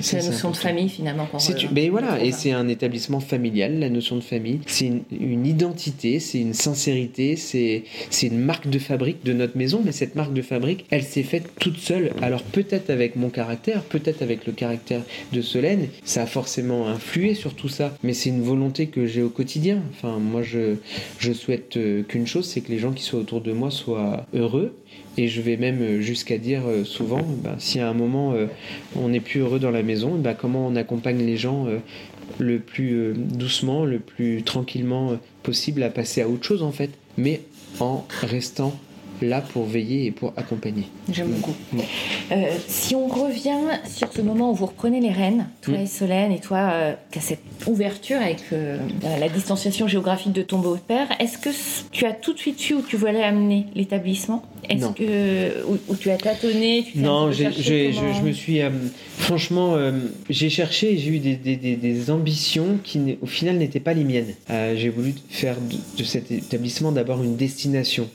[0.01, 1.27] C'est la notion de famille finalement.
[1.37, 4.59] C'est, mais voilà, et c'est un établissement familial, la notion de famille.
[4.65, 9.81] C'est une, identité, c'est une sincérité, c'est, c'est une marque de fabrique de notre maison,
[9.83, 12.11] mais cette marque de fabrique, elle s'est faite toute seule.
[12.21, 15.01] Alors peut-être avec mon caractère, peut-être avec le caractère
[15.33, 19.23] de Solène, ça a forcément influé sur tout ça, mais c'est une volonté que j'ai
[19.23, 19.81] au quotidien.
[19.91, 20.75] Enfin, moi je,
[21.19, 24.25] je souhaite euh, qu'une chose, c'est que les gens qui soient autour de moi soient
[24.33, 24.75] heureux
[25.17, 28.47] et je vais même euh, jusqu'à dire euh, souvent, bah, si à un moment euh,
[28.95, 31.67] on n'est plus heureux dans la maison, bah, comment on accompagne les gens
[32.39, 37.41] le plus doucement, le plus tranquillement possible à passer à autre chose en fait, mais
[37.79, 38.79] en restant
[39.21, 40.85] là pour veiller et pour accompagner.
[41.11, 41.53] J'aime beaucoup.
[42.31, 42.35] Euh,
[42.67, 45.81] si on revient sur ce moment où vous reprenez les rênes, toi mm.
[45.81, 48.77] et Solène, et toi euh, qui as cette ouverture avec euh,
[49.19, 51.49] la distanciation géographique de ton beau-père, est-ce que
[51.91, 54.43] tu as tout de suite su où tu voulais amener l'établissement?
[54.69, 58.61] Est-ce que où, tu as tâtonné Non, je, me suis
[59.17, 59.75] franchement
[60.29, 64.33] j'ai cherché, j'ai eu des, des, des, ambitions qui au final n'étaient pas les miennes.
[64.49, 68.07] j'ai voulu faire de, de cet établissement d'abord une destination,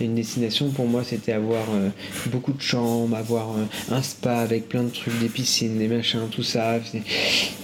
[0.00, 1.90] une destination pour moi, c'était avoir euh,
[2.26, 6.20] beaucoup de chambres, avoir euh, un spa avec plein de trucs, des piscines, des machins,
[6.30, 6.80] tout ça.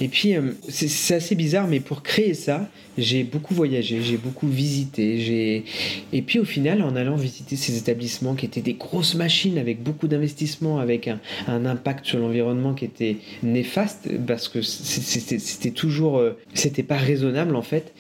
[0.01, 4.47] Et puis, euh, c'est assez bizarre, mais pour créer ça, j'ai beaucoup voyagé, j'ai beaucoup
[4.47, 5.19] visité.
[5.19, 5.65] J'ai
[6.13, 9.83] et puis au final, en allant visiter ces établissements qui étaient des grosses machines avec
[9.83, 11.19] beaucoup d'investissement, avec un,
[11.49, 17.93] impact sur l'environnement qui était néfaste parce que c'était toujours, c'était pas raisonnable en fait.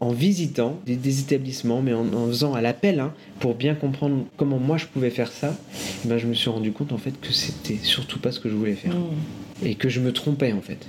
[0.00, 4.76] En visitant des, établissements, mais en, faisant à l'appel hein, pour bien comprendre comment moi
[4.76, 5.58] je pouvais faire ça,
[6.04, 8.48] eh ben je me suis rendu compte en fait que c'était surtout pas ce que
[8.48, 9.66] je voulais faire mmh.
[9.66, 10.86] et que je me trompais en fait.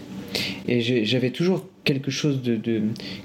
[0.68, 2.60] Et j'avais toujours quelque chose de,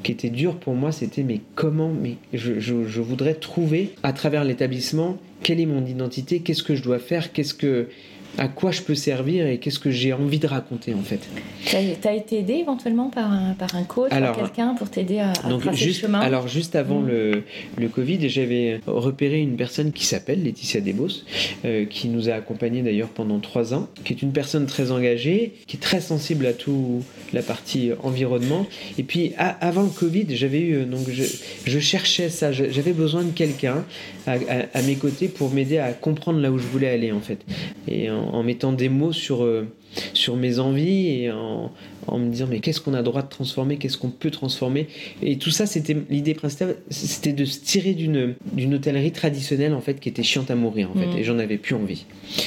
[0.02, 4.44] qui était dur pour moi, c'était mais comment, mais je, je, voudrais trouver à travers
[4.44, 7.88] l'établissement quelle est mon identité, qu'est-ce que je dois faire, qu'est-ce que
[8.36, 11.20] à quoi je peux servir et qu'est-ce que j'ai envie de raconter en fait.
[11.64, 15.30] Tu as, été aidé éventuellement par un, par un coach, par quelqu'un pour t'aider à,
[15.30, 16.20] à tracer juste, le chemin?
[16.20, 17.08] Alors juste avant mm.
[17.08, 17.42] le,
[17.78, 21.24] le Covid, j'avais repéré une personne qui s'appelle Laetitia Desbos,
[21.64, 25.54] euh, qui nous a accompagnés d'ailleurs pendant trois ans, qui est une personne très engagée,
[25.66, 28.66] qui est très sensible à tout la partie environnement.
[28.98, 31.24] Et puis avant le Covid, j'avais eu donc je,
[31.66, 33.84] je cherchais ça, j'avais besoin de quelqu'un
[34.26, 34.36] à,
[34.74, 37.38] à, mes côtés pour m'aider à comprendre là où je voulais aller en fait.
[37.86, 39.66] Et en, mettant des mots sur, euh,
[40.14, 41.70] sur mes envies et en,
[42.06, 44.88] en me disant mais qu'est-ce qu'on a droit de transformer, qu'est-ce qu'on peut transformer?
[45.22, 49.80] Et tout ça, c'était l'idée principale, c'était de se tirer d'une, d'une hôtellerie traditionnelle en
[49.80, 51.06] fait qui était chiante à mourir en fait.
[51.06, 51.18] Mmh.
[51.18, 52.04] Et j'en avais plus envie.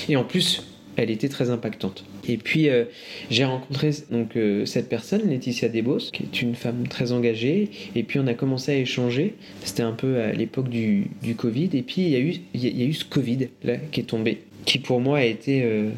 [0.10, 0.64] Et en plus,
[0.98, 2.04] elle était très impactante.
[2.28, 2.86] Et puis euh,
[3.30, 7.70] j'ai rencontré donc euh, cette personne, Laetitia Desbos, qui est une femme très engagée.
[7.96, 9.36] Et puis on a commencé à échanger.
[9.64, 11.70] C'était un peu à l'époque du, du, Covid.
[11.74, 14.06] Et puis il y a eu il y a eu ce Covid là qui est
[14.06, 15.90] tombé qui pour moi a été euh,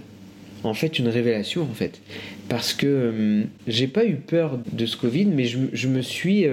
[0.64, 2.02] en fait une révélation en fait
[2.48, 6.46] parce que j'ai pas eu peur de ce Covid mais je, je me suis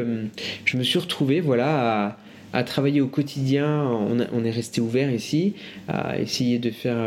[0.64, 2.18] je me suis retrouvé voilà à,
[2.52, 3.84] à travailler au quotidien.
[4.32, 5.54] On, est resté ouvert ici
[5.88, 7.06] à essayer de faire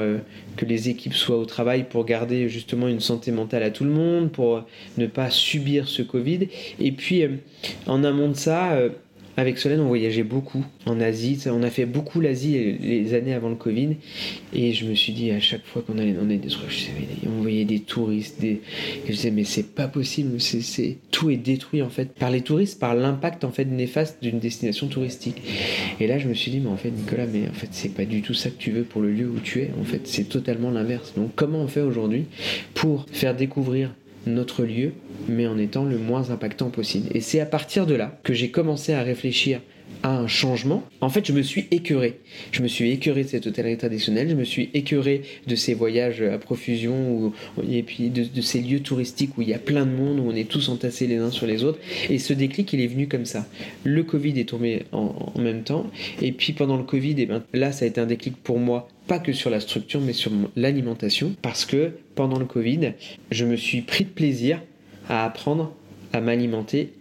[0.56, 3.92] que les équipes soient au travail pour garder justement une santé mentale à tout le
[3.92, 4.64] monde pour
[4.98, 6.48] ne pas subir ce Covid.
[6.80, 7.24] Et puis
[7.88, 8.78] en amont de ça
[9.38, 11.40] avec Solène, on voyageait beaucoup en Asie.
[11.48, 13.98] On a fait beaucoup l'Asie les années avant le Covid.
[14.54, 16.92] Et je me suis dit, à chaque fois qu'on allait dans des trucs,
[17.26, 18.40] on voyait touristes.
[18.40, 18.62] Des...
[19.06, 22.42] Et je disais, mais c'est pas possible, c'est, tout est détruit en fait par les
[22.42, 25.42] touristes, par l'impact en fait néfaste d'une destination touristique.
[26.00, 28.06] Et là, je me suis dit, mais en fait, Nicolas, mais en fait, c'est pas
[28.06, 29.72] du tout ça que tu veux pour le lieu où tu es.
[29.80, 31.14] En fait, c'est totalement l'inverse.
[31.16, 32.26] Donc, comment on fait aujourd'hui
[32.74, 33.94] pour faire découvrir
[34.26, 34.94] notre lieu,
[35.28, 37.10] mais en étant le moins impactant possible.
[37.14, 39.62] Et c'est à partir de là que j'ai commencé à réfléchir
[40.04, 42.20] un changement, en fait, je me suis écœuré.
[42.52, 46.22] Je me suis écœuré de cette hôtellerie traditionnelle, je me suis écœuré de ces voyages
[46.22, 47.32] à profusion,
[47.70, 50.36] et puis de, ces lieux touristiques où il y a plein de monde, où on
[50.36, 51.80] est tous entassés les uns sur les autres.
[52.10, 53.48] Et ce déclic, il est venu comme ça.
[53.84, 55.90] Le Covid est tombé en, même temps,
[56.22, 58.60] et puis pendant le Covid, et eh ben, là, ça a été un déclic pour
[58.60, 62.94] moi pas que sur la structure, mais sur l'alimentation, parce que pendant le Covid,
[63.32, 64.62] je me suis pris de plaisir
[65.10, 65.74] à apprendre
[66.14, 66.94] à m'alimenter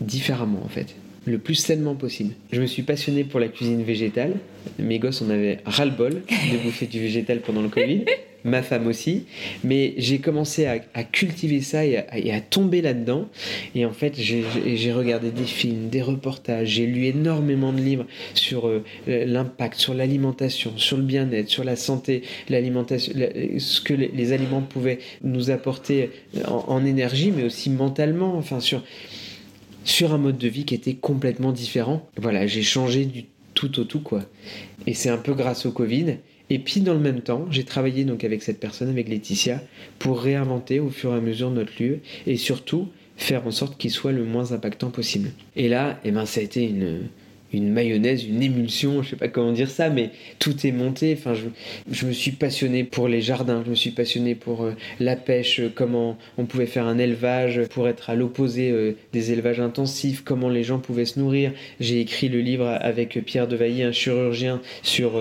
[0.00, 0.94] différemment en fait
[1.26, 2.34] le plus sainement possible.
[2.52, 4.34] Je me suis passionné pour la cuisine végétale.
[4.78, 8.04] Mes gosses en avaient ras-le-bol de bouffer du végétal pendant le Covid.
[8.42, 9.26] Ma femme aussi.
[9.64, 11.98] Mais j'ai commencé à, cultiver ça et
[12.32, 13.28] à, tomber là-dedans.
[13.74, 18.66] Et en fait, j'ai regardé des films, des reportages, j'ai lu énormément de livres sur
[18.66, 23.12] euh, l'impact, sur l'alimentation, sur le bien-être, sur la santé, l'alimentation,
[23.58, 26.10] ce que les, aliments pouvaient nous apporter
[26.46, 28.36] en, en énergie, mais aussi mentalement.
[28.38, 28.82] Enfin, sur
[29.90, 32.08] sur un mode de vie qui était complètement différent.
[32.16, 33.24] Voilà, j'ai changé du
[33.54, 34.22] tout au tout, quoi.
[34.86, 36.16] Et c'est un peu grâce au Covid.
[36.48, 39.62] Et puis dans le même temps, j'ai travaillé donc avec cette personne, avec Laetitia,
[39.98, 43.90] pour réinventer au fur et à mesure notre lieu et surtout faire en sorte qu'il
[43.90, 45.30] soit le moins impactant possible.
[45.54, 47.08] Et là, eh ben, ça a été une,
[47.52, 51.16] une mayonnaise, une émulsion, je sais pas comment dire ça, mais tout est monté.
[51.18, 55.16] Enfin, je, me suis passionné pour les jardins, je me suis passionné pour euh, la
[55.16, 59.60] pêche, euh, comment on pouvait faire un élevage pour être à l'opposé euh, des élevages
[59.60, 61.52] intensifs, comment les gens pouvaient se nourrir.
[61.80, 65.20] J'ai écrit le livre avec Pierre Devailly, un chirurgien, sur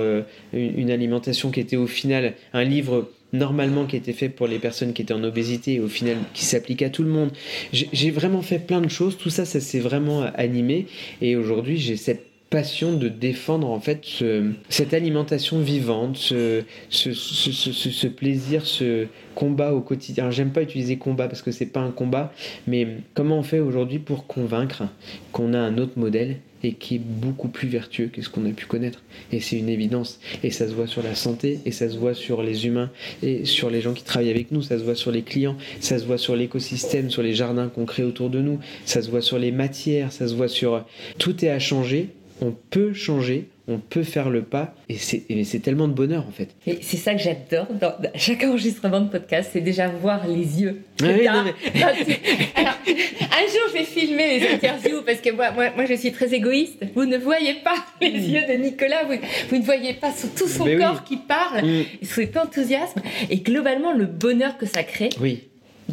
[0.54, 4.94] une, alimentation qui était au final un livre normalement qui était fait pour les personnes
[4.94, 7.32] qui étaient en obésité et au final qui s'applique à tout le monde.
[7.72, 10.88] J'ai vraiment fait plein de choses, tout ça, ça s'est vraiment animé
[11.22, 14.24] et aujourd'hui j'ai cette passion de défendre en fait
[14.70, 20.32] cette alimentation vivante, ce, ce, ce, plaisir, ce combat au quotidien.
[20.32, 22.34] J'aime pas utiliser combat parce que c'est pas un combat,
[22.68, 24.84] mais comment on fait aujourd'hui pour convaincre
[25.32, 28.52] qu'on a un autre modèle et qui est beaucoup plus vertueux que ce qu'on a
[28.52, 29.02] pu connaître.
[29.32, 30.20] Et c'est une évidence.
[30.44, 32.92] Et ça se voit sur la santé, et ça se voit sur les humains,
[33.24, 36.00] et sur les gens qui travaillent avec nous, ça se voit sur les clients, ça
[36.00, 39.22] se voit sur l'écosystème, sur les jardins qu'on crée autour de nous, ça se voit
[39.22, 40.86] sur les matières, ça se voit sur...
[41.18, 42.10] Tout est à changer
[42.42, 46.50] on peut changer, on peut faire le pas, et c'est tellement de bonheur en fait.
[46.66, 50.82] Et c'est ça que j'adore dans chaque enregistrement de podcast, c'est déjà voir les yeux.
[51.02, 56.34] Alors, un jour je vais filmer les interviews parce que moi, moi, je suis très
[56.34, 56.84] égoïste.
[56.96, 61.04] Vous ne voyez pas les yeux de Nicolas, vous, ne voyez pas tout son corps
[61.04, 61.86] qui parle, mm.
[62.04, 65.10] cet enthousiasme, et globalement le bonheur que ça crée.
[65.22, 65.44] Oui,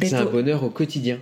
[0.01, 1.19] c'est un bonheur au quotidien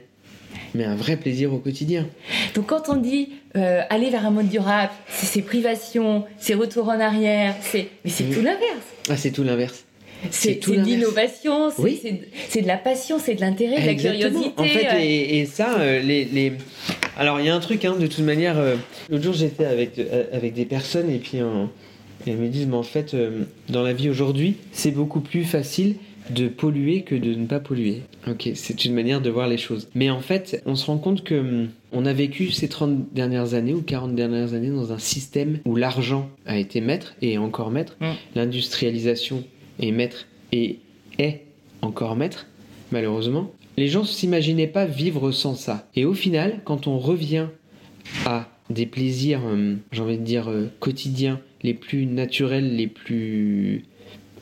[0.76, 2.08] mais un vrai plaisir au quotidien.
[2.54, 6.90] Donc quand on dit euh, aller vers un mode durable, c'est ses privations, ses retours
[6.90, 8.86] en arrière, c'est mais c'est tout l'inverse.
[9.10, 9.86] Ah, c'est tout l'inverse.
[10.32, 14.52] C'est de l'innovation, c'est de la passion, c'est de l'intérêt, de la curiosité.
[14.58, 15.00] En fait, euh.
[15.00, 16.54] et, ça, euh, les, les,
[17.18, 18.56] Alors, il y a un truc, hein, de toute manière.
[19.10, 20.00] L'autre jour, j'étais avec,
[20.32, 21.40] avec des personnes et puis
[22.26, 23.16] elles me disent, mais en fait,
[23.70, 25.96] dans la vie aujourd'hui, c'est beaucoup plus facile
[26.30, 28.02] de polluer que de ne pas polluer.
[28.28, 29.88] Ok, c'est une manière de voir les choses.
[29.96, 33.54] Mais en fait, on se rend compte que hum, on a vécu ces 30 dernières
[33.54, 37.38] années ou 40 dernières années dans un système où l'argent a été maître et est
[37.38, 38.12] encore maître, mm.
[38.36, 39.44] l'industrialisation
[39.80, 40.80] est maître et
[41.20, 41.42] est
[41.82, 42.48] encore maître,
[42.92, 43.52] malheureusement.
[43.78, 45.88] Les gens ne s'imaginaient pas vivre sans ça.
[45.96, 47.48] Et au final, quand on revient
[48.26, 53.84] à des plaisirs, hum, j'ai envie de dire, euh, quotidiens, les plus naturels, les plus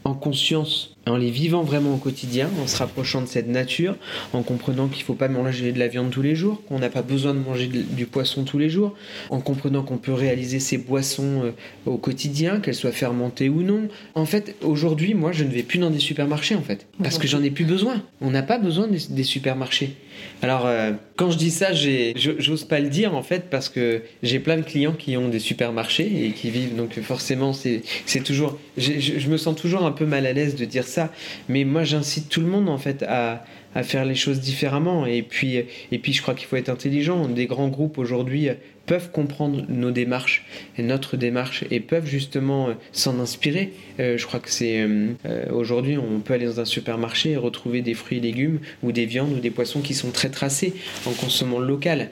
[0.03, 3.95] en conscience en les vivant vraiment au quotidien, en se rapprochant de cette nature,
[4.31, 6.89] en comprenant qu'il ne faut pas manger de la viande tous les jours, qu'on n'a
[6.89, 8.95] pas besoin de manger du poisson tous les jours,
[9.29, 11.51] en comprenant qu'on peut réaliser ses boissons euh,
[11.85, 13.89] au quotidien, qu'elles soient fermentées ou non.
[14.15, 17.27] En fait, aujourd'hui, moi, je ne vais plus dans des supermarchés, en fait, parce que
[17.27, 18.01] j'en ai plus besoin.
[18.21, 19.95] On n'a pas besoin des, supermarchés.
[20.41, 24.39] Alors, euh, quand je dis ça, j'ose pas le dire, en fait, parce que j'ai
[24.39, 27.82] plein de clients qui ont des supermarchés et qui vivent, donc forcément, c'est
[28.23, 28.60] toujours...
[28.78, 31.12] Je me sens toujours un peu mal à l'aise de dire ça.
[31.47, 33.45] Mais moi, j'incite tout le monde en fait à,
[33.84, 35.06] faire les choses différemment.
[35.06, 35.56] Et puis,
[35.91, 37.28] et puis je crois qu'il faut être intelligent.
[37.28, 38.49] Des grands groupes aujourd'hui
[38.86, 40.46] peuvent comprendre nos démarches,
[40.78, 43.74] notre démarche, et peuvent justement euh, s'en inspirer.
[44.00, 45.13] Euh, je crois que c'est euh,
[45.52, 49.06] aujourd'hui, on peut aller dans un supermarché et retrouver des fruits et légumes ou des
[49.06, 50.74] viandes ou des poissons qui sont très tracés
[51.06, 52.10] en consommant local.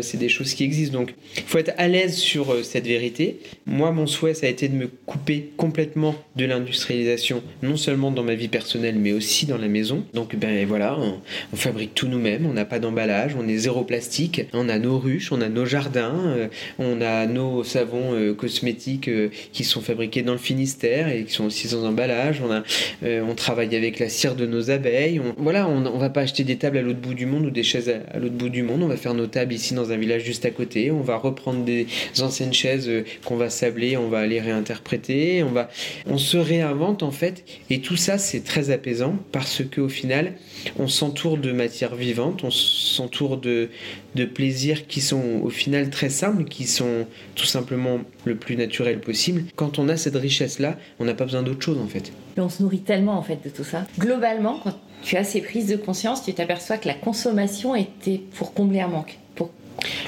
[0.00, 0.98] c'est des choses qui existent.
[0.98, 3.40] Donc, il faut être à l'aise sur cette vérité.
[3.66, 8.22] Moi, mon souhait, ça a été de me couper complètement de l'industrialisation, non seulement dans
[8.22, 10.04] ma vie personnelle, mais aussi dans la maison.
[10.14, 10.98] Donc, ben voilà,
[11.52, 14.98] on fabrique tout nous-mêmes, on n'a pas d'emballage, on est zéro plastique, on a nos
[14.98, 16.48] ruches, on a nos jardins, euh,
[16.78, 21.32] on a nos savons euh, cosmétiques euh, qui sont fabriqués dans le Finistère et qui
[21.32, 22.42] sont aussi sans emballage.
[22.44, 22.62] On, a,
[23.22, 25.20] on travaille avec la cire de nos abeilles.
[25.36, 27.62] voilà, on, on va pas acheter des tables à l'autre bout du monde ou des
[27.62, 28.82] chaises à, l'autre bout du monde.
[28.82, 30.90] On va faire nos tables ici dans un village juste à côté.
[30.90, 31.86] On va reprendre des
[32.20, 32.90] anciennes chaises
[33.24, 35.42] qu'on va sabler, on va les réinterpréter.
[35.42, 35.70] On va,
[36.06, 37.44] on se réinvente en fait.
[37.70, 40.34] Et tout ça, c'est très apaisant parce qu'au final,
[40.78, 43.68] on s'entoure de matières vivantes, on s'entoure de,
[44.14, 49.00] de plaisirs qui sont au final très simples, qui sont tout simplement le plus naturel
[49.00, 49.44] possible.
[49.56, 52.12] Quand on a cette richesse-là, on n'a pas besoin d'autre chose en fait.
[52.36, 53.86] on se nourrit tellement en fait de tout ça.
[53.98, 58.54] Globalement, quand tu as ces prises de conscience, tu t'aperçois que la consommation était pour
[58.54, 59.18] combler un manque.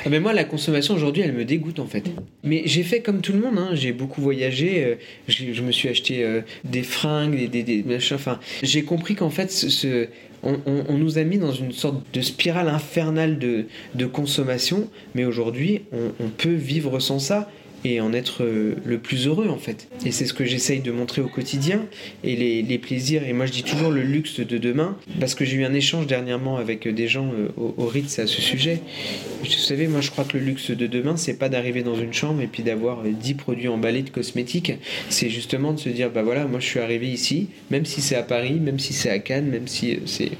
[0.06, 2.04] Ah moi, la consommation aujourd'hui, elle me dégoûte en fait.
[2.42, 3.70] Mais j'ai fait comme tout le monde, hein.
[3.72, 4.94] j'ai beaucoup voyagé, euh,
[5.28, 8.16] je me suis acheté euh, des fringues, des, des, machins.
[8.16, 10.08] Enfin, j'ai compris qu'en fait, ce,
[10.44, 16.28] on, nous a mis dans une sorte de spirale infernale de, consommation, mais aujourd'hui, on,
[16.28, 17.50] peut vivre sans ça
[17.84, 19.88] et en être euh, le plus heureux en fait.
[20.04, 21.84] Et c'est ce que j'essaye de montrer au quotidien
[22.22, 23.26] et les, plaisirs.
[23.26, 26.06] Et moi je dis toujours le luxe de demain parce que j'ai eu un échange
[26.06, 28.80] dernièrement avec des gens euh, au, Ritz à ce sujet.
[29.40, 32.12] Vous savez, moi je crois que le luxe de demain c'est pas d'arriver dans une
[32.12, 34.72] chambre et puis d'avoir 10 euh, produits emballés de cosmétiques.
[35.10, 38.16] C'est justement de se dire bah voilà, moi je suis arrivé ici, même si c'est
[38.16, 40.32] à Paris, même si c'est à Cannes, même si c'est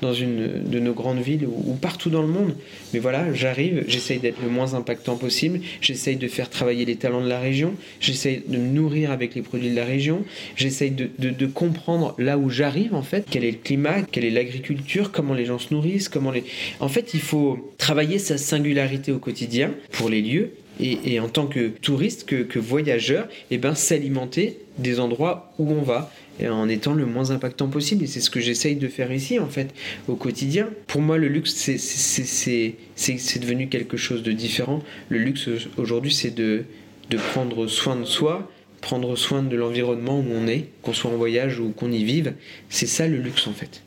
[0.00, 2.54] dans une de nos grandes villes ou partout dans le monde.
[2.94, 7.24] Mais voilà, j'arrive, j'essaye d'être le moins impactant possible, j'essaye de faire travailler les talents
[7.24, 11.46] de la région, j'essaye de me nourrir avec les produits de la région, j'essaye de,
[11.46, 15.44] comprendre là où j'arrive en fait, quel est le climat, quelle est l'agriculture, comment les
[15.44, 16.44] gens se nourrissent, comment les...
[16.78, 21.46] En fait, il faut travailler sa singularité au quotidien pour les lieux et, en tant
[21.46, 26.94] que touriste, que, voyageur, et eh ben, s'alimenter des endroits où on va en étant
[26.94, 28.04] le moins impactant possible.
[28.04, 29.74] Et c'est ce que j'essaye de faire ici, en fait,
[30.08, 30.68] au quotidien.
[30.86, 34.80] Pour moi, le luxe, c'est devenu quelque chose de différent.
[35.08, 36.64] Le luxe, aujourd'hui, c'est de,
[37.10, 41.16] de prendre soin de soi, prendre soin de l'environnement où on est, qu'on soit en
[41.16, 42.34] voyage ou qu'on y vive.
[42.68, 43.82] C'est ça le luxe en fait.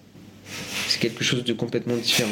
[0.88, 2.31] C'est quelque chose de complètement différent.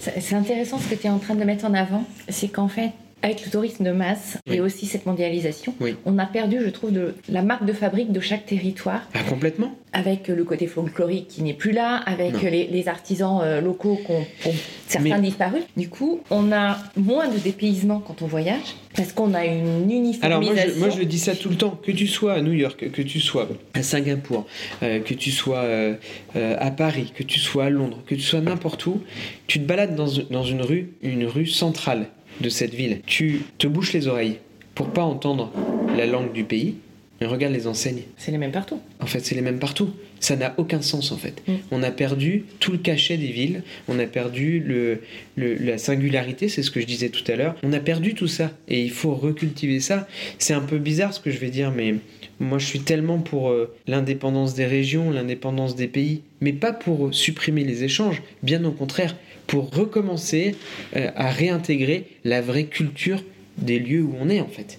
[0.00, 2.04] C'est intéressant ce que tu es en train de mettre en avant.
[2.28, 2.90] C'est qu'en fait,
[3.22, 7.14] avec le tourisme de masse et aussi cette mondialisation, on a perdu, je trouve, de,
[7.28, 9.02] la marque de fabrique de chaque territoire.
[9.14, 9.74] Ah, complètement.
[9.92, 14.54] Avec le côté folklorique qui n'est plus là, avec les, artisans euh, locaux qui ont,
[14.88, 15.60] certains disparu.
[15.76, 20.22] Du coup, on a moins de dépaysement quand on voyage parce qu'on a une uniformisation.
[20.22, 23.02] Alors moi je, dis ça tout le temps, que tu sois à New York, que
[23.02, 24.46] tu sois à Singapour,
[24.82, 25.94] euh, que tu sois euh,
[26.34, 29.00] à Paris, que tu sois à Londres, que tu sois n'importe où,
[29.46, 32.08] tu te balades dans, dans une rue, une rue centrale
[32.42, 33.00] de cette ville.
[33.06, 34.38] Tu te bouches les oreilles
[34.74, 35.52] pour pas entendre
[35.96, 36.74] la langue du pays.
[37.20, 38.02] Et regarde les enseignes.
[38.16, 38.80] C'est les mêmes partout.
[38.98, 39.90] En fait, c'est les mêmes partout.
[40.18, 41.40] Ça n'a aucun sens en fait.
[41.46, 41.52] Mm.
[41.70, 45.02] On a perdu tout le cachet des villes, on a perdu le,
[45.36, 47.54] la singularité, c'est ce que je disais tout à l'heure.
[47.62, 50.08] On a perdu tout ça et il faut recultiver ça.
[50.38, 51.94] C'est un peu bizarre ce que je vais dire, mais
[52.40, 57.14] moi je suis tellement pour euh, l'indépendance des régions, l'indépendance des pays, mais pas pour
[57.14, 59.16] supprimer les échanges, bien au contraire,
[59.52, 60.54] pour recommencer
[60.96, 63.22] euh, à réintégrer la vraie culture
[63.58, 64.78] des lieux où on est en fait.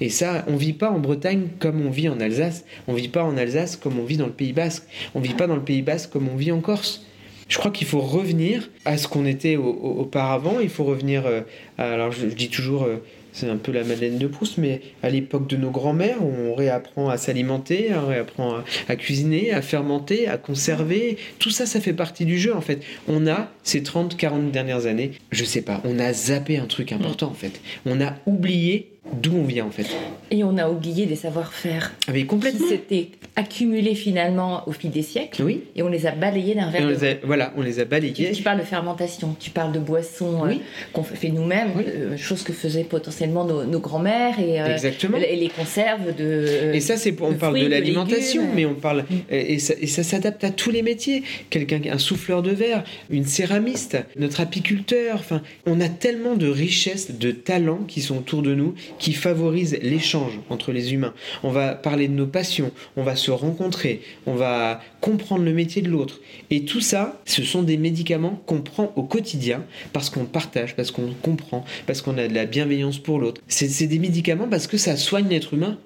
[0.00, 3.22] Et ça, on vit pas en Bretagne comme on vit en Alsace, on vit pas
[3.22, 4.82] en Alsace comme on vit dans le Pays Basque,
[5.14, 7.06] on vit pas dans le Pays Basque comme on vit en Corse.
[7.46, 11.42] Je crois qu'il faut revenir à ce qu'on était auparavant, il faut revenir, euh,
[11.78, 12.96] alors je, dis toujours, euh,
[13.32, 17.08] c'est un peu la Madeleine de Proust, mais à l'époque de nos grands-mères, on réapprend
[17.08, 21.16] à s'alimenter, on réapprend à, cuisiner, à fermenter, à conserver.
[21.38, 22.82] Tout ça, ça fait partie du jeu en fait.
[23.08, 26.92] On a ces 30, 40 dernières années, je sais pas, on a zappé un truc
[26.92, 27.60] important en fait.
[27.86, 29.86] On a oublié d'où on vient en fait.
[30.30, 31.92] Et on a oublié des savoir-faire.
[32.06, 32.60] Ah mais complètement.
[32.60, 33.10] Qui s'étaient
[33.40, 35.42] accumulés finalement au fil des siècles.
[35.42, 35.64] Oui.
[35.74, 37.18] Et on les a balayés d'un verre.
[37.24, 38.32] voilà, on les a balayés.
[38.32, 40.54] Tu, parles de fermentation, tu parles de boissons euh,
[40.92, 45.16] qu'on fait nous-mêmes, euh, chose que faisaient potentiellement nos, grands-mères et, euh, Exactement.
[45.16, 46.72] et les conserves de.
[46.74, 49.16] Et ça, c'est on parle de l'alimentation, mais on parle mm.
[49.30, 51.22] et ça, et ça s'adapte à tous les métiers.
[51.48, 55.16] Quelqu'un, un souffleur de verre, une céramiste, notre apiculteur.
[55.16, 59.78] Enfin, on a tellement de richesses, de talents qui sont autour de nous qui favorise
[59.82, 61.14] l'échange entre les humains.
[61.42, 65.52] On va parler de nos passions, on va se se rencontrer, on va comprendre le
[65.52, 66.20] métier de l'autre.
[66.50, 69.62] Et tout ça, ce sont des médicaments qu'on prend au quotidien
[69.92, 73.40] parce qu'on partage, parce qu'on comprend, parce qu'on a de la bienveillance pour l'autre.
[73.46, 75.78] C'est des médicaments parce que ça soigne l'être humain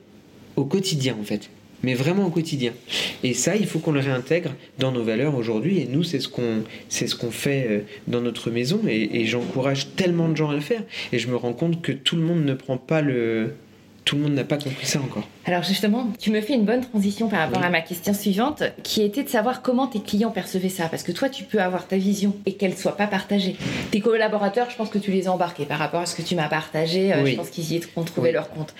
[0.56, 1.50] au quotidien en fait
[1.82, 2.72] mais vraiment au quotidien.
[3.22, 5.80] Et ça, il faut qu'on le réintègre dans nos valeurs aujourd'hui.
[5.80, 8.80] Et nous, c'est ce qu'on c'est ce qu'on fait euh, dans notre maison.
[8.88, 10.82] Et, j'encourage tellement de gens à le faire.
[11.12, 13.52] Et je me rends compte que tout le monde ne prend pas le
[14.04, 15.26] tout le monde n'a pas compris ça encore.
[15.46, 19.02] Alors justement, tu me fais une bonne transition par rapport à ma question suivante, qui
[19.02, 20.88] était de savoir comment tes clients percevaient ça.
[20.88, 23.56] Parce que toi, tu peux avoir ta vision et qu'elle soit pas partagée.
[23.90, 26.34] Tes collaborateurs, je pense que tu les as embarqués par rapport à ce que tu
[26.34, 27.12] m'as partagé.
[27.12, 28.74] Euh, je pense qu'ils y ont trouvé leur compte.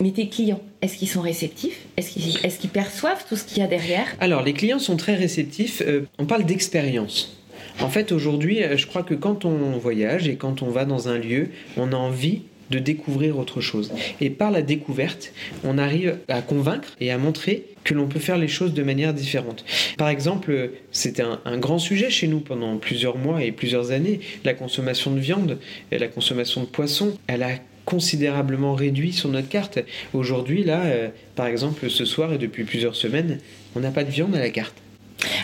[0.00, 1.86] Mais tes clients, est-ce qu'ils sont réceptifs?
[1.96, 4.06] Est-ce qu'ils est perçoivent tout ce qu'il y a derrière?
[4.20, 5.82] Alors, les clients sont très réceptifs.
[5.86, 7.38] Euh, on parle d'expérience.
[7.80, 11.08] En fait, aujourd'hui, euh, je crois que quand on voyage et quand on va dans
[11.08, 13.92] un lieu, on a envie de découvrir autre chose.
[14.20, 15.32] Et par la découverte,
[15.64, 19.14] on arrive à convaincre et à montrer que l'on peut faire les choses de manière
[19.14, 19.64] différente.
[19.96, 24.20] Par exemple, c'était un, un, grand sujet chez nous pendant plusieurs mois et plusieurs années,
[24.44, 25.58] la consommation de viande
[25.90, 27.14] et la consommation de poisson.
[27.26, 27.52] Elle a
[27.88, 29.78] considérablement réduit sur notre carte.
[30.12, 33.38] Aujourd'hui, là, euh, par exemple, ce soir et depuis plusieurs semaines,
[33.74, 34.74] on n'a pas de viande à la carte.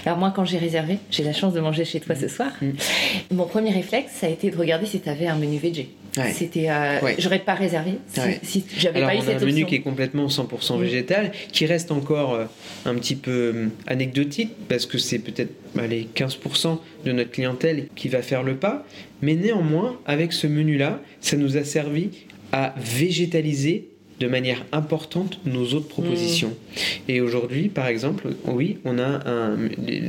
[0.05, 2.51] Alors moi, quand j'ai réservé, j'ai la chance de manger chez toi ce soir.
[2.61, 2.71] Mm.
[3.33, 5.89] Mon premier réflexe, ça a été de regarder si tu avais un menu VG.
[6.33, 7.93] C'était, euh, j'aurais pas réservé
[8.43, 9.49] si, j'avais pas eu cette option.
[9.49, 10.81] un menu qui est complètement 100% mm.
[10.81, 12.45] végétal, qui reste encore euh,
[12.87, 15.53] un petit peu anecdotique parce que c'est peut-être
[15.89, 18.87] les 15% de notre clientèle qui va faire le pas,
[19.23, 22.11] mais néanmoins, avec ce menu-là, ça nous a servi
[22.53, 23.89] à végétaliser
[24.21, 26.49] de manière importante nos autres propositions.
[26.51, 27.11] Mm.
[27.11, 29.57] Et aujourd'hui, par exemple, oui, on a un,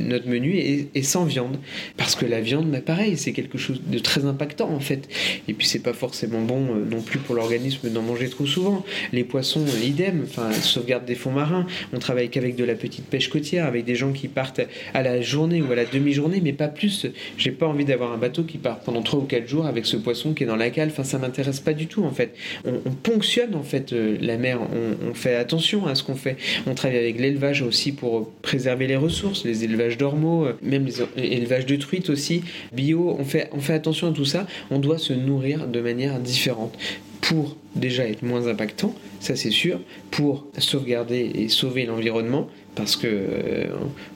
[0.08, 1.58] notre menu est, sans viande.
[1.96, 5.08] Parce que la viande, bah, pareil, c'est quelque chose de très impactant en fait.
[5.48, 8.84] Et puis c'est pas forcément bon euh, non plus pour l'organisme d'en manger trop souvent.
[9.12, 11.66] Les poissons, idem, enfin, sauvegarde des fonds marins.
[11.92, 14.60] On travaille qu'avec de la petite pêche côtière, avec des gens qui partent
[14.94, 17.06] à la journée ou à la demi-journée, mais pas plus.
[17.36, 19.96] J'ai pas envie d'avoir un bateau qui part pendant 3 ou 4 jours avec ce
[19.96, 20.88] poisson qui est dans la cale.
[20.88, 22.34] Enfin, ça m'intéresse pas du tout en fait.
[22.64, 26.36] On, on ponctionne en fait euh, la mer, on, fait attention à ce qu'on fait.
[26.66, 30.86] On travaille avec l'élevage aussi pour préserver les ressources, les élevages d'ormeaux, euh, même
[31.16, 32.42] les élevages de truites aussi,
[32.72, 33.16] bio.
[33.18, 34.46] On fait, on fait attention à tout ça.
[34.70, 36.76] On doit se nourrir de manière différente
[37.20, 39.80] pour déjà être moins impactant, ça c'est sûr,
[40.10, 43.66] pour sauvegarder et sauver l'environnement, parce que euh,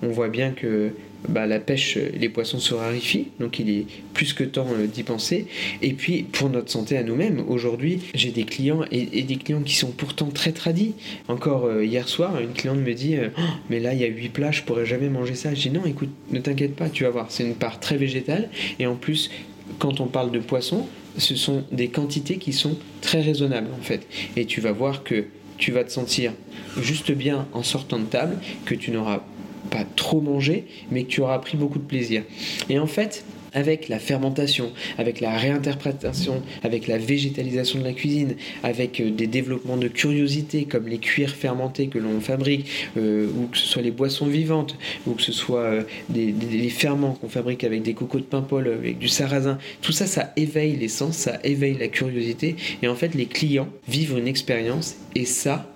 [0.02, 0.92] on voit bien que
[1.28, 5.02] bah, la pêche, les poissons se raréfient, donc il est plus que temps euh, d'y
[5.02, 5.46] penser.
[5.82, 9.74] Et puis pour notre santé à nous-mêmes, aujourd'hui j'ai des clients et, des clients qui
[9.74, 10.94] sont pourtant très tradis.
[11.28, 14.28] Encore euh, hier soir, une cliente me dit oh, Mais là il y a 8
[14.30, 15.54] plats, je pourrais jamais manger ça.
[15.54, 18.48] Je dis Non, écoute, ne t'inquiète pas, tu vas voir, c'est une part très végétale.
[18.78, 19.30] Et en plus,
[19.78, 20.86] quand on parle de poissons,
[21.18, 24.06] ce sont des quantités qui sont très raisonnables en fait.
[24.36, 25.26] Et tu vas voir que
[25.58, 26.32] tu vas te sentir
[26.80, 29.22] juste bien en sortant de table, que tu n'auras
[29.70, 32.22] pas trop mangé, mais que tu auras pris beaucoup de plaisir.
[32.68, 38.34] Et en fait, avec la fermentation, avec la réinterprétation, avec la végétalisation de la cuisine,
[38.62, 43.46] avec euh, des développements de curiosité comme les cuirs fermentés que l'on fabrique, euh, ou
[43.46, 46.32] que ce soit les boissons vivantes, ou que ce soit euh, des,
[46.70, 50.76] ferments qu'on fabrique avec des cocos de Paimpol, avec du sarrasin, tout ça, ça éveille
[50.76, 55.24] les sens, ça éveille la curiosité, et en fait les clients vivent une expérience, et
[55.24, 55.68] ça,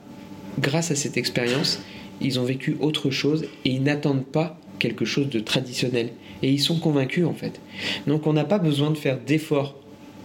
[0.61, 1.81] grâce à cette expérience,
[2.21, 6.11] ils ont vécu autre chose et ils n'attendent pas quelque chose de traditionnel.
[6.43, 7.61] Et ils sont convaincus en fait.
[8.07, 9.77] Donc on n'a pas besoin de faire d'efforts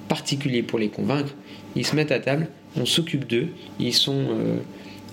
[0.08, 1.34] particuliers pour les convaincre.
[1.76, 4.58] Ils se mettent à table, on s'occupe d'eux, ils sont euh,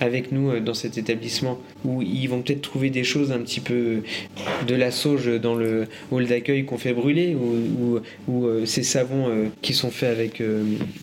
[0.01, 3.61] avec nous euh, dans cet établissement où ils vont peut-être trouver des choses un petit
[3.61, 4.03] peu
[4.67, 8.01] de la sauge dans le hall d'accueil qu'on fait brûler ou,
[8.45, 10.43] euh, ces savons euh, qui sont faits avec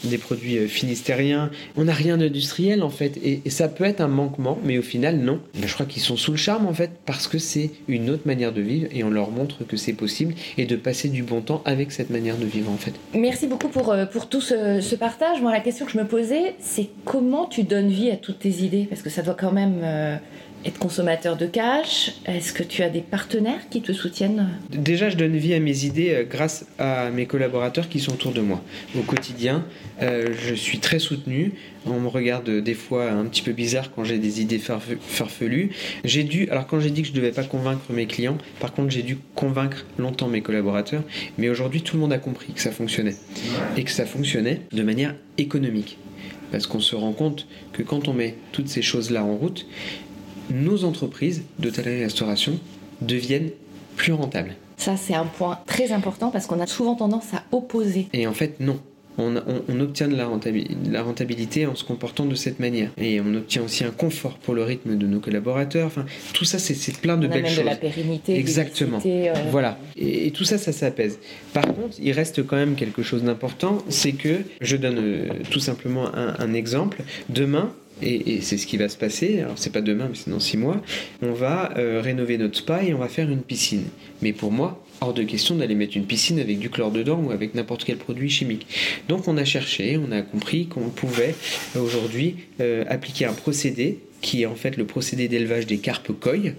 [0.03, 1.51] des produits finistériens.
[1.75, 5.17] On n'a rien d'industriel en fait et, ça peut être un manquement mais au final
[5.17, 5.39] non.
[5.61, 8.51] Je crois qu'ils sont sous le charme en fait parce que c'est une autre manière
[8.51, 11.61] de vivre et on leur montre que c'est possible et de passer du bon temps
[11.65, 12.93] avec cette manière de vivre en fait.
[13.13, 15.41] Merci beaucoup pour, pour tout ce partage.
[15.41, 18.63] Moi la question que je me posais c'est comment tu donnes vie à toutes tes
[18.63, 18.82] idées?
[18.89, 20.17] Parce que ça doit quand même euh,
[20.65, 24.49] être consommateur de cash Est-ce que tu as des partenaires qui te soutiennent?
[24.69, 28.31] Déjà, je donne vie à mes idées euh, grâce à mes collaborateurs qui sont autour
[28.31, 28.61] de moi.
[28.97, 29.65] Au quotidien,
[30.01, 31.53] euh, je suis très soutenu.
[31.85, 35.71] On me regarde des fois un petit peu bizarre quand j'ai des idées farfelues.
[36.05, 38.73] J'ai dû, alors quand j'ai dit que je ne devais pas convaincre mes clients, par
[38.73, 41.03] contre j'ai dû convaincre longtemps mes collaborateurs,
[41.37, 43.15] mais aujourd'hui tout le monde a compris que ça fonctionnait.
[43.75, 45.97] Et que ça fonctionnait de manière économique.
[46.53, 49.65] Parce qu'on se rend compte que quand on met toutes ces choses-là en route,
[50.51, 52.59] nos entreprises d'hôtellerie-restauration
[53.01, 53.49] deviennent
[53.95, 54.55] plus rentables.
[54.77, 58.07] Ça, c'est un point très important parce qu'on a souvent tendance à opposer.
[58.13, 58.79] Et en fait, non.
[59.17, 62.89] On, obtient de la, rentabilité, en se comportant de cette manière.
[62.97, 65.87] Et on obtient aussi un confort pour le rythme de nos collaborateurs.
[65.87, 67.59] Enfin, tout ça, c'est plein de belles choses.
[67.59, 68.37] de la pérennité.
[68.37, 68.99] Exactement.
[69.05, 69.77] Euh, voilà.
[69.95, 71.19] Et, tout ça, ça s'apaise.
[71.53, 75.59] Par contre, il reste quand même quelque chose d'important, c'est que, je donne euh, tout
[75.59, 80.07] simplement un, exemple, demain, et, c'est ce qui va se passer, alors c'est pas demain,
[80.09, 80.81] mais c'est dans six mois,
[81.21, 83.85] on va euh, rénover notre spa et on va faire une piscine.
[84.21, 87.31] Mais pour moi, hors de question d'aller mettre une piscine avec du chlore dedans ou
[87.31, 88.67] avec n'importe quel produit chimique.
[89.09, 91.35] Donc on a cherché, on a compris qu'on pouvait
[91.75, 96.11] euh, aujourd'hui euh, appliquer un procédé qui est en fait le procédé d'élevage des carpes
[96.17, 96.55] coilles.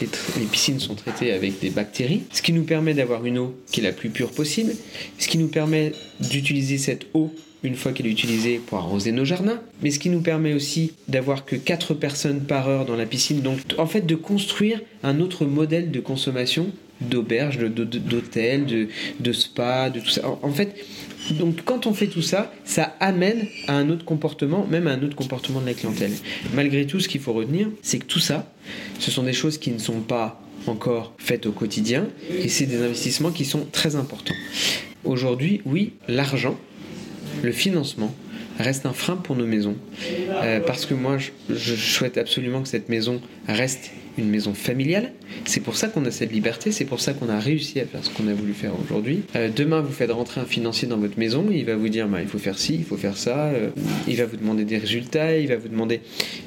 [0.00, 0.08] Les,
[0.38, 3.80] les, piscines sont traitées avec des bactéries, ce qui nous permet d'avoir une eau qui
[3.80, 4.72] est la plus pure possible,
[5.18, 9.24] ce qui nous permet d'utiliser cette eau une fois qu'elle est utilisée pour arroser nos
[9.24, 13.06] jardins, mais ce qui nous permet aussi d'avoir que 4 personnes par heure dans la
[13.06, 16.70] piscine, donc en fait de construire un autre modèle de consommation
[17.00, 18.88] d'auberge, d'hôtel, de,
[19.20, 20.22] de, spa, de tout ça.
[20.42, 20.74] En, fait,
[21.32, 25.02] donc quand on fait tout ça, ça amène à un autre comportement, même à un
[25.02, 26.12] autre comportement de la clientèle.
[26.54, 28.52] Malgré tout, ce qu'il faut retenir, c'est que tout ça,
[28.98, 32.82] ce sont des choses qui ne sont pas encore faites au quotidien, et c'est des
[32.82, 34.34] investissements qui sont très importants.
[35.04, 36.58] Aujourd'hui, oui, l'argent,
[37.42, 38.12] le financement,
[38.58, 39.76] reste un frein pour nos maisons.
[40.30, 45.12] Euh, parce que moi, je, souhaite absolument que cette maison reste une maison familiale.
[45.44, 48.04] C'est pour ça qu'on a cette liberté, c'est pour ça qu'on a réussi à faire
[48.04, 49.22] ce qu'on a voulu faire aujourd'hui.
[49.36, 52.20] Euh, demain, vous faites rentrer un financier dans votre maison, il va vous dire bah,
[52.20, 53.70] il faut faire ci, il faut faire ça, euh,
[54.06, 56.00] il va vous demander des résultats, il va vous demander.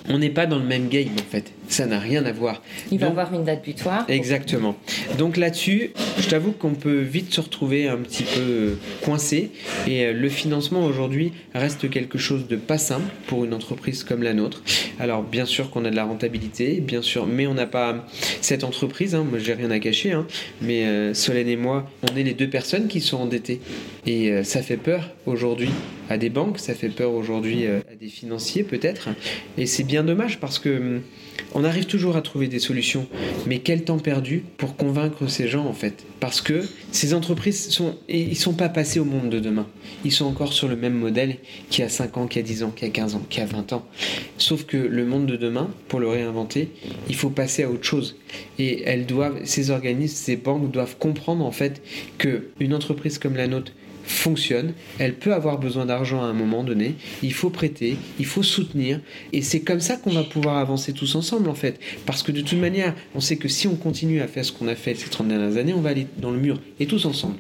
[0.10, 2.62] On n'est pas dans le même game en fait, ça n'a rien à voir.
[2.92, 4.06] Il va avoir une date butoir.
[4.10, 4.76] Exactement.
[5.18, 9.52] Donc là-dessus, je t'avoue qu'on peut vite se retrouver un petit peu euh, coincé
[9.88, 14.34] et le financement aujourd'hui reste quelque chose de pas simple pour une entreprise comme la
[14.34, 14.64] nôtre.
[15.00, 18.06] Alors bien sûr qu'on a de la rentabilité, bien sûr, mais on a pas
[18.42, 20.26] cette entreprise, hein, moi j'ai rien à cacher, hein,
[20.62, 23.62] mais euh, Solène et moi, on est les deux personnes qui sont endettées.
[24.06, 25.70] Et euh, ça fait peur aujourd'hui
[26.10, 29.10] à des banques, ça fait peur aujourd'hui euh, à des financiers peut-être.
[29.58, 31.02] Et c'est bien dommage parce que hum,
[31.54, 33.08] on arrive toujours à trouver des solutions,
[33.48, 36.06] mais quel temps perdu pour convaincre ces gens en fait?
[36.20, 36.62] Parce que
[36.92, 39.68] ces entreprises sont, ils sont pas passés au monde de demain.
[40.06, 41.38] Ils sont encore sur le même modèle
[41.70, 43.24] qu'il y a 5 ans, qu'il y a 10 ans, qu'il y a 15 ans,
[43.30, 43.86] qu'il y a 20 ans.
[44.38, 46.70] Sauf que le monde de demain, pour le réinventer,
[47.10, 48.18] il faut passer à autre chose.
[48.60, 51.82] Et elles doivent, ces organismes, ces banques doivent comprendre en fait
[52.18, 53.72] que une entreprise comme la nôtre
[54.04, 58.44] fonctionne, elle peut avoir besoin d'argent à un moment donné, il faut prêter, il faut
[58.44, 59.00] soutenir,
[59.34, 62.42] et c'est comme ça qu'on va pouvoir avancer tous ensemble en fait, parce que de
[62.42, 65.10] toute manière, on sait que si on continue à faire ce qu'on a fait ces
[65.10, 67.36] 30 dernières années, on va aller dans le mur, et tous ensemble.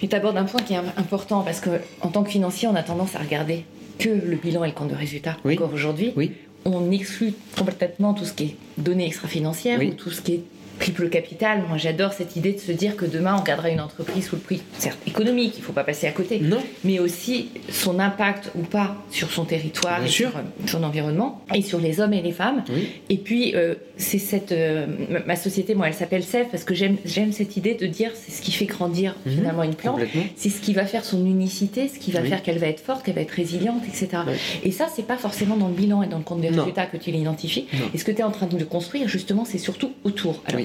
[0.00, 3.16] Tu abordes un point qui est important, parce qu'en tant que financier, on a tendance
[3.16, 3.64] à regarder
[3.98, 5.36] que le bilan et le compte de résultat.
[5.44, 6.32] Encore aujourd'hui, oui.
[6.64, 10.42] on exclut complètement tout ce qui est données extra-financières ou tout ce qui est
[10.78, 11.62] triple capital.
[11.68, 14.42] Moi, j'adore cette idée de se dire que demain, on gardera une entreprise sous le
[14.42, 16.62] prix, certes économique, il ne faut pas passer à côté, non.
[16.82, 21.62] mais aussi son impact ou pas sur son territoire, et sur euh, son environnement, et
[21.62, 22.64] sur les hommes et les femmes.
[23.08, 24.52] Et puis, euh, c'est cette.
[24.52, 24.86] Euh,
[25.26, 28.42] ma société, moi, elle s'appelle CEF parce que j'aime cette idée de dire c'est ce
[28.42, 29.32] qui fait grandir mhm.
[29.32, 30.00] finalement une plante,
[30.36, 33.04] c'est ce qui va faire son unicité, ce qui va faire qu'elle va être forte,
[33.04, 34.22] qu'elle va être résiliente, etc.
[34.62, 36.96] Et ça, c'est pas forcément dans le bilan et dans le compte des résultats que
[36.96, 37.66] tu l'identifies.
[37.92, 40.42] Et ce que tu es en train de construire, justement, c'est surtout autour.
[40.46, 40.60] Alors,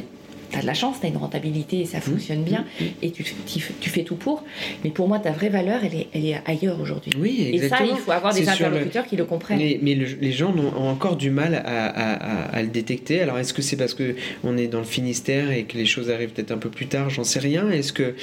[0.49, 2.01] tu as de la chance, tu as une rentabilité et ça mmh.
[2.01, 2.83] fonctionne bien mmh.
[3.01, 4.43] et tu, tu, fais tout pour.
[4.83, 7.11] Mais pour moi, ta vraie valeur, elle est, elle est ailleurs aujourd'hui.
[7.19, 7.85] Oui, exactement.
[7.85, 9.57] Et ça, il faut avoir des interlocuteurs qui le comprennent.
[9.57, 13.21] Mais, mais les gens ont, encore du mal à, à, à, le détecter.
[13.21, 16.29] Alors, est-ce que c'est parce qu'on est dans le Finistère et que les choses arrivent
[16.31, 17.09] peut-être un peu plus tard?
[17.09, 17.69] J'en sais rien.
[17.69, 18.15] Est-ce que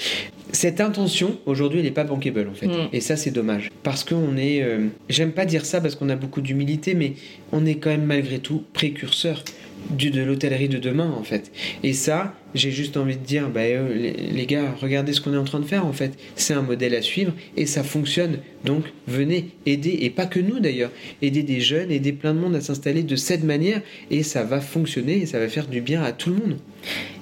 [0.53, 2.67] cette intention, aujourd'hui, elle n'est pas bankable en fait?
[2.67, 2.89] Mmh.
[2.93, 3.71] Et ça, c'est dommage.
[3.83, 4.63] Parce qu'on est.
[4.63, 7.13] Euh, j'aime pas dire ça parce qu'on a beaucoup d'humilité, mais
[7.53, 9.45] on est quand même malgré tout précurseur
[9.91, 11.53] du, de l'hôtellerie de demain en fait.
[11.83, 15.39] Et ça, j'ai juste envie de dire, bah, euh, les, gars, regardez ce qu'on est
[15.39, 16.13] en train de faire en fait.
[16.35, 18.39] C'est un modèle à suivre et ça fonctionne.
[18.65, 20.91] Donc venez aider, et pas que nous d'ailleurs,
[21.23, 24.61] aider des jeunes, aider plein de monde à s'installer de cette manière et ça va
[24.61, 26.57] fonctionner et ça va faire du bien à tout le monde.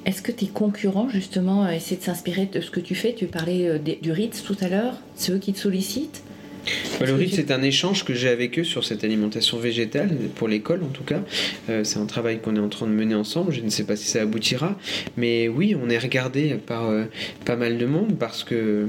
[0.07, 3.15] Est-ce que tes concurrents justement essaient de s'inspirer de ce que tu fais?
[3.15, 6.23] Tu parlais euh, du Ritz tout à l'heure, c'est eux qui te sollicitent?
[7.01, 10.83] Bah, le c'est un échange que j'ai avec eux sur cette alimentation végétale, pour l'école
[10.83, 11.23] en tout cas.
[11.69, 13.53] Euh, c'est un travail qu'on est en train de mener ensemble.
[13.53, 14.79] Je ne sais pas si ça aboutira.
[15.17, 17.05] Mais oui, on est regardé par euh,
[17.45, 18.89] pas mal de monde parce que,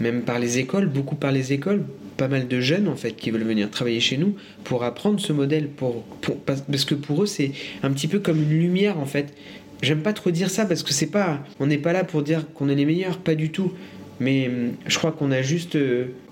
[0.00, 1.84] même par les écoles, beaucoup par les écoles,
[2.16, 5.32] pas mal de jeunes en fait qui veulent venir travailler chez nous pour apprendre ce
[5.32, 5.68] modèle.
[5.68, 6.04] Pour,
[6.46, 7.52] parce que pour eux, c'est
[7.82, 9.34] un petit peu comme une lumière en fait.
[9.82, 11.42] J'aime pas trop dire ça parce que c'est pas.
[11.58, 13.72] On n'est pas là pour dire qu'on est les meilleurs, pas du tout.
[14.20, 15.76] Mais hum, je crois qu'on a juste.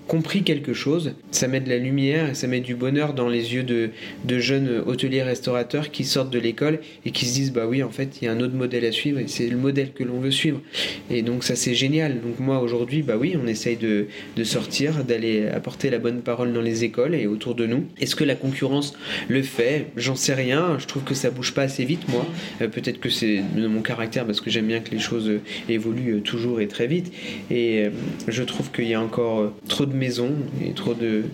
[0.09, 3.53] Euh, compris quelque chose, ça met de la lumière ça met du bonheur dans les
[3.53, 3.91] yeux de,
[4.25, 7.89] de jeunes hôteliers restaurateurs qui sortent de l'école et qui se disent bah oui en
[7.89, 10.19] fait il y a un autre modèle à suivre et c'est le modèle que l'on
[10.19, 10.61] veut suivre.
[11.09, 12.21] Et donc ça c'est génial.
[12.21, 16.53] Donc moi aujourd'hui bah oui on essaye de, de sortir, d'aller apporter la bonne parole
[16.53, 17.85] dans les écoles et autour de nous.
[17.99, 18.93] Est-ce que la concurrence
[19.27, 19.87] le fait?
[19.95, 20.77] J'en sais rien.
[20.79, 22.25] Je trouve que ça bouge pas assez vite moi.
[22.61, 25.31] Euh, peut-être que c'est de mon caractère parce que j'aime bien que les choses
[25.69, 27.11] évoluent toujours et très vite.
[27.49, 27.89] Et euh,
[28.27, 30.31] je trouve qu'il y a encore trop de maisons
[30.65, 31.25] et trop de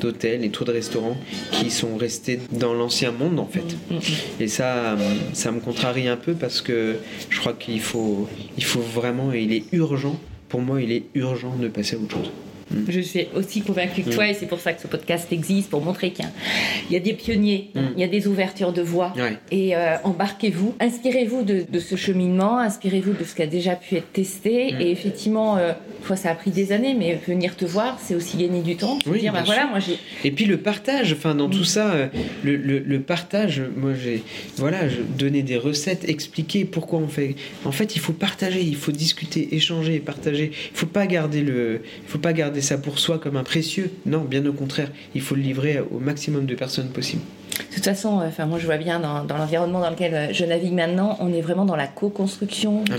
[0.00, 1.16] d'hôtels et trop de restaurants
[1.50, 3.76] qui sont restés dans l'ancien monde en fait.
[3.90, 4.42] Mm, mm, mm.
[4.42, 4.96] Et ça,
[5.32, 6.96] ça me contrarie un peu parce que
[7.30, 11.04] je crois qu'il faut, il faut vraiment, et il est urgent, pour moi, il est
[11.14, 12.30] urgent de passer à autre chose.
[12.88, 15.82] Je suis aussi convaincue que toi, et c'est pour ça que ce podcast existe, pour
[15.82, 16.26] montrer qu'il
[16.90, 19.12] y, a des pionniers, il y a des ouvertures de voie.
[19.50, 24.12] Et euh, embarquez-vous, inspirez-vous de, ce cheminement, inspirez-vous de ce qui a déjà pu être
[24.12, 24.74] testé.
[24.80, 25.72] Et effectivement, euh,
[26.06, 28.98] toi, ça a pris des années, mais venir te voir, c'est aussi gagner du temps.
[28.98, 29.98] dire, bah, voilà, moi j'ai.
[30.24, 32.06] Et puis le partage, enfin dans tout ça, euh,
[32.44, 34.22] le, le, partage, moi j'ai,
[34.56, 34.80] voilà,
[35.18, 37.34] donner des recettes, expliquer pourquoi on fait.
[37.64, 40.52] En fait, il faut partager, il faut discuter, échanger, partager.
[40.52, 43.90] Il faut pas garder le, il faut pas garder ça pour soi comme un précieux.
[44.06, 47.22] Non, bien au contraire, il faut le livrer au maximum de personnes possible.
[47.58, 50.44] De toute façon, euh, enfin, moi je vois bien dans, l'environnement dans lequel euh, je
[50.44, 52.96] navigue maintenant, on est vraiment dans la co-construction, ah,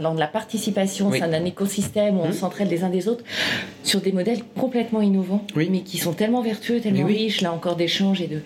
[0.00, 2.32] dans, la, participation c'est un écosystème où on mmh.
[2.32, 3.24] s'entraide les uns des autres
[3.82, 8.20] sur des modèles complètement innovants, mais qui sont tellement vertueux, tellement riches, là encore d'échanges
[8.20, 8.40] et de,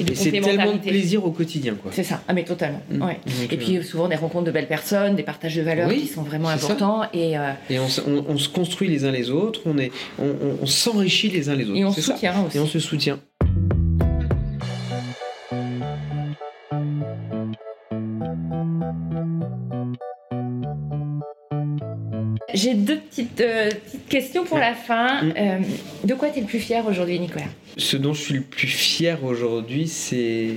[0.00, 1.76] et C'est tellement de plaisir au quotidien.
[1.92, 2.80] C'est ça, ah, mais totalement.
[2.90, 3.08] Mmh.
[3.50, 6.22] et puis euh, souvent des rencontres de belles personnes, des partages de valeurs qui sont
[6.22, 7.02] vraiment importants.
[7.14, 7.34] Et,
[7.70, 11.64] et on, se construit les uns les autres, on, est, on, s'enrichit les uns les
[11.64, 11.76] autres.
[11.76, 12.56] Et on se soutient aussi.
[12.56, 13.18] Et on se soutient.
[22.54, 25.22] J'ai deux petites, euh, petites, questions pour la fin.
[25.22, 25.34] Mm.
[25.36, 25.58] Euh,
[26.04, 27.46] de quoi tu es le plus fier aujourd'hui, Nicolas?
[27.76, 30.50] Ce dont je suis le plus fier aujourd'hui, c'est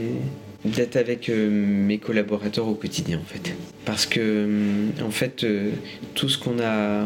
[0.65, 3.53] d'être avec euh, mes collaborateurs au quotidien, en fait.
[3.85, 4.47] Parce que,
[5.05, 5.45] en fait,
[6.15, 7.05] tout ce qu'on a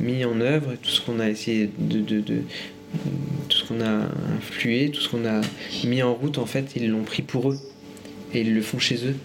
[0.00, 2.42] mis en œuvre, tout ce qu'on a essayé de, de, de
[3.48, 5.40] tout ce qu'on a influé, tout ce qu'on a
[5.84, 7.58] mis en route, en fait, ils l'ont pris pour eux.
[8.34, 9.16] Et ils le font chez eux.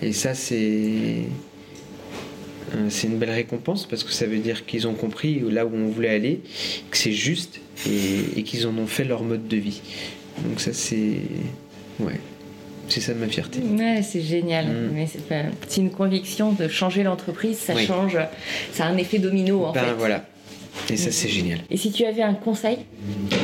[0.00, 1.24] Et ça, c'est
[2.88, 5.88] c'est une belle récompense parce que ça veut dire qu'ils ont compris là où on
[5.88, 6.40] voulait aller,
[6.90, 9.80] que c'est juste et, qu'ils en ont fait leur mode de vie.
[10.46, 11.20] Donc ça c'est
[12.00, 12.20] ouais,
[12.88, 13.60] c'est ça ma fierté.
[13.60, 14.66] Ouais, c'est génial.
[14.66, 14.90] Mm.
[14.94, 15.06] Mais
[15.68, 18.18] c'est une conviction de changer l'entreprise, ça change,
[18.72, 19.94] ça a un effet domino en ben, fait.
[19.98, 20.24] Voilà.
[20.90, 21.60] Et ça, c'est génial.
[21.70, 22.78] Et si tu avais un conseil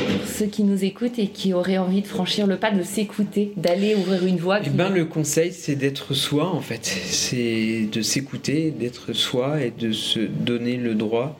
[0.07, 3.53] pour ceux qui nous écoutent et qui auraient envie de franchir le pas, de s'écouter,
[3.57, 6.85] d'aller ouvrir une voie eh ben, Le conseil, c'est d'être soi, en fait.
[6.85, 11.37] C'est de s'écouter, d'être soi et de se donner le droit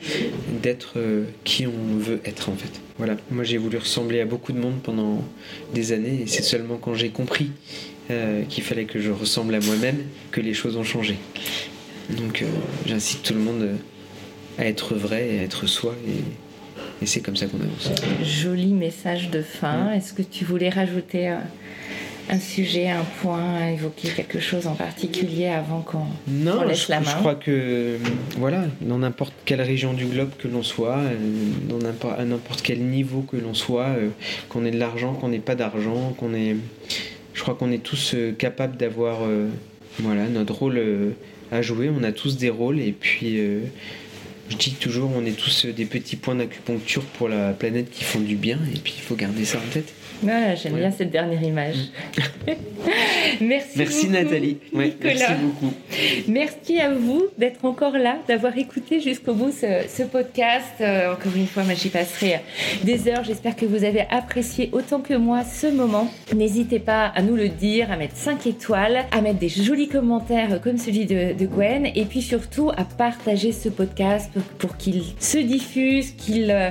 [0.61, 2.81] d'être euh, qui on veut être, en fait.
[2.97, 3.17] Voilà.
[3.31, 5.23] Moi, j'ai voulu ressembler à beaucoup de monde pendant
[5.73, 7.51] des années et c'est seulement quand j'ai compris
[8.11, 11.17] euh, qu'il fallait que je ressemble à moi-même que les choses ont changé.
[12.09, 12.45] Donc, euh,
[12.85, 13.77] j'incite tout le monde
[14.57, 15.95] à être vrai à être soi.
[16.07, 17.91] Et, c'est comme ça qu'on avance.
[18.23, 19.91] Joli message de fin.
[19.91, 21.37] Est-ce que tu voulais rajouter euh,
[22.29, 26.05] un sujet, un point, évoquer quelque chose en particulier avant qu'on
[26.65, 27.97] laisse la main Je crois que,
[28.37, 31.17] voilà, dans n'importe quelle région du globe que l'on soit, euh,
[31.69, 31.79] dans
[32.09, 34.09] à n'importe quel niveau que l'on soit, euh,
[34.49, 36.55] qu'on ait de l'argent, qu'on n'ait pas d'argent, qu'on ait.
[37.33, 39.19] Je crois qu'on est tous capables d'avoir
[39.99, 40.81] voilà, notre rôle
[41.51, 41.91] à jouer.
[41.95, 43.41] On a tous des rôles et puis
[44.49, 48.19] je dis toujours, on est tous des petits points d'acupuncture pour la planète qui font
[48.19, 49.93] du bien, et puis il faut garder ça en tête.
[50.23, 51.75] J'aime bien cette dernière image.
[52.47, 52.51] Mm.
[53.41, 53.77] merci.
[53.77, 54.57] Merci Nathalie.
[54.73, 55.73] merci beaucoup.
[56.27, 60.65] Merci à vous d'être encore là, d'avoir écouté jusqu'au bout ce, podcast.
[60.81, 62.41] Euh, encore une fois, j'y passerai
[62.83, 63.23] des heures.
[63.23, 66.11] J'espère que vous avez apprécié autant que moi ce moment.
[66.35, 70.61] N'hésitez pas à nous le dire, à mettre 5 étoiles, à mettre des jolis commentaires
[70.61, 75.37] comme celui de, de Gwen, et puis surtout à partager ce podcast pour qu'il se
[75.37, 76.69] diffuse, qu'il euh,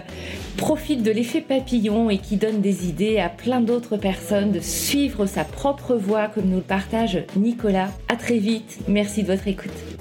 [0.57, 5.27] profite de l'effet papillon et qu'il donne des idées à plein d'autres personnes de suivre
[5.27, 7.91] sa propre voie comme nous le partage Nicolas.
[8.09, 8.79] À très vite.
[8.89, 9.94] Merci de votre écoute.